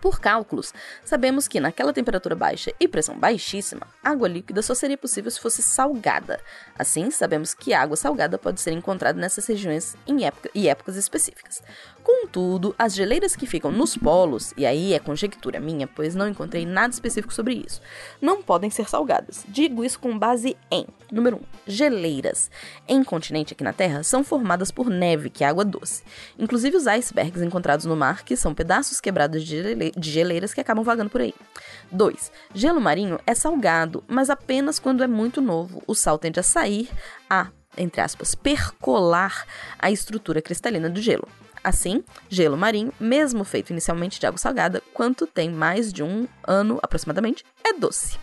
Por 0.00 0.18
cálculos, 0.18 0.72
sabemos 1.04 1.46
que 1.46 1.60
naquela 1.60 1.92
temperatura 1.92 2.34
baixa 2.34 2.72
e 2.80 2.88
pressão 2.88 3.18
baixíssima, 3.18 3.86
água 4.02 4.26
líquida 4.28 4.62
só 4.62 4.74
seria 4.74 4.96
possível 4.96 5.30
se 5.30 5.38
fosse 5.38 5.62
salgada. 5.62 6.40
Assim, 6.78 7.10
sabemos 7.10 7.52
que 7.52 7.74
água 7.74 7.96
salgada 7.96 8.38
pode 8.38 8.62
ser 8.62 8.72
encontrada 8.72 9.20
nessas 9.20 9.46
regiões 9.46 9.94
em 10.06 10.24
época, 10.24 10.48
e 10.54 10.68
épocas 10.68 10.96
específicas. 10.96 11.62
Contudo, 12.02 12.74
as 12.78 12.94
geleiras 12.94 13.36
que 13.36 13.46
ficam 13.46 13.70
nos 13.70 13.96
polos, 13.96 14.54
e 14.56 14.64
aí 14.64 14.94
é 14.94 14.98
conjectura 14.98 15.60
minha, 15.60 15.86
pois 15.86 16.14
não 16.14 16.28
encontrei 16.28 16.64
nada 16.64 16.92
específico 16.92 17.32
sobre 17.32 17.54
isso, 17.54 17.80
não 18.20 18.42
podem 18.42 18.70
ser 18.70 18.88
salgadas. 18.88 19.44
Digo 19.48 19.84
isso 19.84 19.98
com 19.98 20.18
base 20.18 20.56
em: 20.70 20.86
número 21.10 21.36
1. 21.36 21.38
Um, 21.40 21.42
geleiras. 21.66 22.50
Em 22.88 23.02
continente 23.04 23.52
aqui 23.52 23.62
na 23.62 23.72
Terra, 23.72 24.02
são 24.02 24.24
formadas 24.24 24.70
por 24.70 24.88
neve, 24.88 25.30
que 25.30 25.44
é 25.44 25.46
água 25.46 25.64
doce. 25.64 26.02
Inclusive 26.38 26.76
os 26.76 26.86
icebergs 26.86 27.42
encontrados 27.42 27.84
no 27.84 27.96
mar, 27.96 28.24
que 28.24 28.36
são 28.36 28.54
pedaços 28.54 29.00
quebrados 29.00 29.44
de 29.44 29.92
geleiras 30.00 30.54
que 30.54 30.60
acabam 30.60 30.84
vagando 30.84 31.10
por 31.10 31.20
aí. 31.20 31.34
2. 31.92 32.32
Gelo 32.54 32.80
marinho 32.80 33.18
é 33.26 33.34
salgado, 33.34 34.02
mas 34.08 34.30
apenas 34.30 34.78
quando 34.78 35.02
é 35.02 35.06
muito 35.06 35.40
novo. 35.40 35.82
O 35.86 35.94
sal 35.94 36.18
tende 36.18 36.40
a 36.40 36.42
sair, 36.42 36.88
a, 37.28 37.48
entre 37.76 38.00
aspas, 38.00 38.34
percolar 38.34 39.46
a 39.78 39.90
estrutura 39.90 40.40
cristalina 40.40 40.88
do 40.88 41.00
gelo. 41.00 41.28
Assim, 41.62 42.02
gelo 42.28 42.56
marinho, 42.56 42.92
mesmo 42.98 43.44
feito 43.44 43.70
inicialmente 43.70 44.18
de 44.18 44.26
água 44.26 44.38
salgada, 44.38 44.82
quanto 44.94 45.26
tem 45.26 45.50
mais 45.50 45.92
de 45.92 46.02
um 46.02 46.26
ano 46.46 46.78
aproximadamente, 46.82 47.44
é 47.62 47.72
doce. 47.72 48.16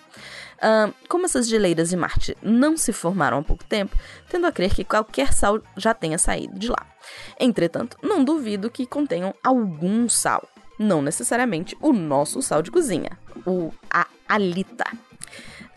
Uh, 0.57 0.91
como 1.07 1.25
essas 1.25 1.47
geleiras 1.47 1.89
de 1.89 1.95
Marte 1.95 2.35
não 2.41 2.75
se 2.75 2.91
formaram 2.91 3.37
há 3.37 3.43
pouco 3.43 3.63
tempo, 3.63 3.95
tendo 4.27 4.47
a 4.47 4.51
crer 4.51 4.73
que 4.73 4.83
qualquer 4.83 5.31
sal 5.33 5.61
já 5.75 5.93
tenha 5.93 6.17
saído 6.17 6.57
de 6.57 6.67
lá. 6.67 6.83
Entretanto, 7.39 7.95
não 8.01 8.23
duvido 8.23 8.71
que 8.71 8.87
contenham 8.87 9.35
algum 9.43 10.09
sal 10.09 10.47
não 10.77 11.01
necessariamente 11.01 11.75
o 11.81 11.91
nosso 11.91 12.41
sal 12.41 12.61
de 12.61 12.71
cozinha, 12.71 13.17
o 13.45 13.71
a 13.89 14.07
alita. 14.27 14.85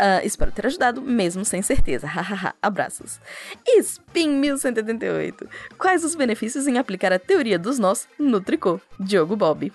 Uh, 0.01 0.25
espero 0.25 0.51
ter 0.51 0.67
ajudado, 0.67 1.03
mesmo 1.03 1.45
sem 1.45 1.61
certeza. 1.61 2.07
Hahaha, 2.07 2.55
abraços. 2.63 3.21
Spin 3.67 4.31
1188. 4.31 5.47
Quais 5.77 6.03
os 6.03 6.15
benefícios 6.15 6.67
em 6.67 6.79
aplicar 6.79 7.13
a 7.13 7.19
teoria 7.19 7.59
dos 7.59 7.79
nós 7.79 8.09
no 8.19 8.41
tricô? 8.41 8.81
Diogo 8.99 9.37
Bob. 9.37 9.71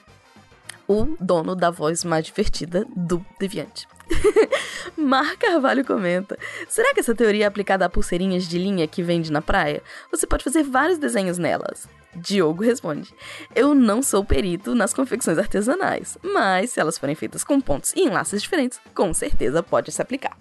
O 0.88 1.16
dono 1.20 1.56
da 1.56 1.70
voz 1.70 2.04
mais 2.04 2.26
divertida 2.26 2.88
do 2.96 3.24
Deviante. 3.40 3.88
Mar 4.98 5.38
Carvalho 5.38 5.86
comenta: 5.86 6.38
Será 6.68 6.92
que 6.92 7.02
essa 7.02 7.14
teoria 7.14 7.46
é 7.46 7.48
aplicada 7.48 7.86
a 7.86 7.90
pulseirinhas 7.90 8.48
de 8.48 8.58
linha 8.58 8.88
que 8.88 9.04
vende 9.04 9.32
na 9.32 9.44
praia? 9.44 9.84
Você 10.12 10.26
pode 10.26 10.44
fazer 10.44 10.64
vários 10.64 10.98
desenhos 10.98 11.38
nelas. 11.38 11.88
Diogo 12.16 12.64
responde: 12.64 13.14
Eu 13.54 13.74
não 13.76 14.02
sou 14.02 14.24
perito 14.24 14.74
nas 14.74 14.94
confecções 14.94 15.38
artesanais, 15.38 16.18
mas 16.24 16.72
se 16.72 16.80
elas 16.80 16.98
forem 16.98 17.16
feitas 17.16 17.44
com 17.44 17.60
pontos 17.60 17.94
e 17.96 18.02
enlaces 18.02 18.42
diferentes, 18.42 18.80
com 18.94 19.14
certeza 19.14 19.62
pode 19.62 19.92
se 19.92 20.02
aplicar. 20.02 20.38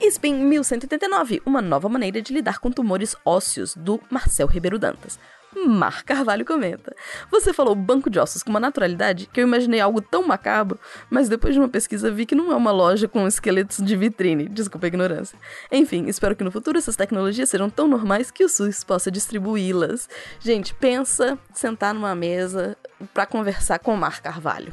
Spin 0.00 0.34
1189, 0.34 1.42
uma 1.46 1.62
nova 1.62 1.88
maneira 1.88 2.20
de 2.20 2.32
lidar 2.32 2.58
com 2.58 2.70
tumores 2.70 3.14
ósseos, 3.24 3.74
do 3.76 4.00
Marcel 4.10 4.46
Ribeiro 4.46 4.78
Dantas. 4.78 5.18
Mar 5.54 6.02
Carvalho 6.02 6.44
comenta. 6.44 6.94
Você 7.30 7.52
falou 7.52 7.74
banco 7.74 8.08
de 8.08 8.18
ossos 8.18 8.42
com 8.42 8.50
uma 8.50 8.60
naturalidade 8.60 9.28
que 9.32 9.40
eu 9.40 9.46
imaginei 9.46 9.80
algo 9.80 10.00
tão 10.00 10.26
macabro, 10.26 10.78
mas 11.10 11.28
depois 11.28 11.54
de 11.54 11.60
uma 11.60 11.68
pesquisa 11.68 12.10
vi 12.10 12.26
que 12.26 12.34
não 12.34 12.50
é 12.52 12.56
uma 12.56 12.70
loja 12.70 13.06
com 13.06 13.26
esqueletos 13.26 13.78
de 13.78 13.96
vitrine. 13.96 14.48
Desculpa 14.48 14.86
a 14.86 14.88
ignorância. 14.88 15.38
Enfim, 15.70 16.06
espero 16.06 16.34
que 16.34 16.44
no 16.44 16.50
futuro 16.50 16.78
essas 16.78 16.96
tecnologias 16.96 17.48
sejam 17.48 17.68
tão 17.68 17.86
normais 17.86 18.30
que 18.30 18.44
o 18.44 18.48
SUS 18.48 18.82
possa 18.82 19.10
distribuí-las. 19.10 20.08
Gente, 20.40 20.74
pensa 20.74 21.38
sentar 21.54 21.94
numa 21.94 22.14
mesa 22.14 22.76
para 23.12 23.26
conversar 23.26 23.78
com 23.78 23.94
o 23.94 23.96
Mar 23.96 24.20
Carvalho. 24.20 24.72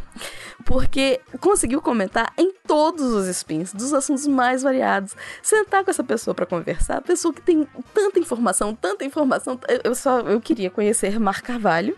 Porque 0.66 1.20
conseguiu 1.40 1.82
comentar 1.82 2.34
em 2.38 2.54
todos 2.68 3.02
os 3.02 3.28
spins, 3.28 3.74
dos 3.74 3.94
assuntos 3.94 4.28
mais 4.28 4.62
variados. 4.62 5.16
Sentar 5.42 5.84
com 5.84 5.92
essa 5.92 6.04
pessoa 6.04 6.36
para 6.36 6.46
conversar, 6.46 7.02
pessoa 7.02 7.34
que 7.34 7.42
tem 7.42 7.68
tanta 7.94 8.20
informação, 8.20 8.76
tanta 8.76 9.06
informação. 9.06 9.60
Eu 9.84 9.96
só 9.96 10.20
eu 10.20 10.40
queria 10.40 10.70
conhecer 10.70 11.20
Mar 11.20 11.42
Carvalho. 11.42 11.98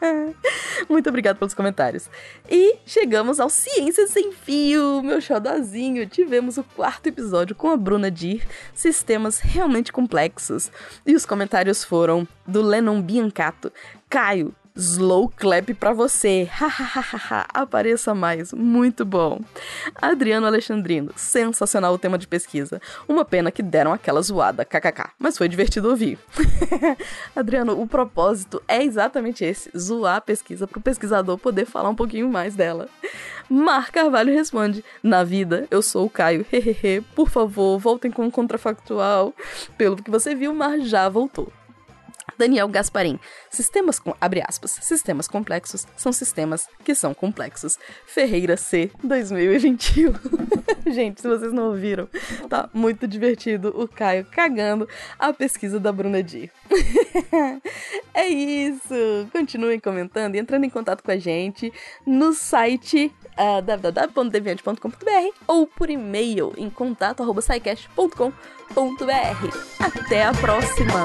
Muito 0.88 1.08
obrigado 1.08 1.38
pelos 1.38 1.54
comentários. 1.54 2.08
E 2.48 2.76
chegamos 2.86 3.40
ao 3.40 3.48
Ciências 3.48 4.10
Sem 4.10 4.32
Fio, 4.32 5.02
meu 5.02 5.20
xodozinho. 5.20 6.06
Tivemos 6.06 6.58
o 6.58 6.64
quarto 6.64 7.06
episódio 7.08 7.54
com 7.54 7.70
a 7.70 7.76
Bruna 7.76 8.10
Dir, 8.10 8.46
sistemas 8.74 9.40
realmente 9.40 9.92
complexos. 9.92 10.70
E 11.06 11.14
os 11.14 11.26
comentários 11.26 11.84
foram 11.84 12.26
do 12.46 12.62
Lennon 12.62 13.00
Biancato, 13.00 13.72
Caio, 14.08 14.54
Slow 14.76 15.32
clap 15.36 15.74
para 15.74 15.92
você. 15.92 16.48
Apareça 17.52 18.14
mais. 18.14 18.52
Muito 18.52 19.04
bom. 19.04 19.40
Adriano 19.94 20.46
Alexandrino, 20.46 21.12
sensacional 21.16 21.94
o 21.94 21.98
tema 21.98 22.16
de 22.16 22.26
pesquisa. 22.26 22.80
Uma 23.08 23.24
pena 23.24 23.50
que 23.50 23.62
deram 23.62 23.92
aquela 23.92 24.22
zoada, 24.22 24.64
kkk, 24.64 25.10
mas 25.18 25.36
foi 25.36 25.48
divertido 25.48 25.90
ouvir. 25.90 26.18
Adriano, 27.34 27.80
o 27.80 27.86
propósito 27.86 28.62
é 28.66 28.82
exatamente 28.82 29.44
esse: 29.44 29.70
zoar 29.76 30.16
a 30.16 30.20
pesquisa 30.20 30.66
para 30.66 30.78
o 30.78 30.82
pesquisador 30.82 31.36
poder 31.38 31.66
falar 31.66 31.90
um 31.90 31.94
pouquinho 31.94 32.28
mais 32.28 32.54
dela. 32.54 32.88
Mar 33.48 33.90
Carvalho 33.90 34.32
responde: 34.32 34.84
Na 35.02 35.24
vida, 35.24 35.66
eu 35.70 35.82
sou 35.82 36.06
o 36.06 36.10
Caio. 36.10 36.46
Hehehe, 36.52 37.00
por 37.14 37.28
favor, 37.28 37.78
voltem 37.78 38.10
com 38.10 38.24
um 38.24 38.30
contrafactual. 38.30 39.34
Pelo 39.76 39.96
que 39.96 40.10
você 40.10 40.34
viu, 40.34 40.54
Mar 40.54 40.78
já 40.80 41.08
voltou. 41.08 41.52
Daniel 42.40 42.66
Gasparim. 42.68 43.20
Sistemas 43.50 43.98
com 43.98 44.14
abre 44.18 44.42
aspas, 44.42 44.70
sistemas 44.80 45.28
complexos 45.28 45.86
são 45.94 46.10
sistemas 46.10 46.66
que 46.82 46.94
são 46.94 47.12
complexos. 47.12 47.78
Ferreira 48.06 48.56
C 48.56 48.90
2021. 49.04 50.14
Gente, 50.90 51.20
se 51.20 51.28
vocês 51.28 51.52
não 51.52 51.64
ouviram, 51.68 52.08
tá 52.48 52.70
muito 52.72 53.06
divertido 53.06 53.68
o 53.76 53.86
Caio 53.86 54.24
cagando 54.24 54.88
a 55.18 55.34
pesquisa 55.34 55.78
da 55.78 55.92
Bruna 55.92 56.22
Di. 56.22 56.50
é 58.14 58.26
isso. 58.26 59.28
Continuem 59.30 59.78
comentando 59.78 60.34
e 60.36 60.38
entrando 60.38 60.64
em 60.64 60.70
contato 60.70 61.02
com 61.02 61.10
a 61.10 61.18
gente 61.18 61.70
no 62.06 62.32
site 62.32 63.12
uh, 63.38 63.60
www.deviante.com.br 63.60 65.34
ou 65.46 65.66
por 65.66 65.90
e-mail 65.90 66.54
em 66.56 66.70
contato@saicast.com.br. 66.70 68.32
Até 69.78 70.24
a 70.24 70.32
próxima. 70.32 71.04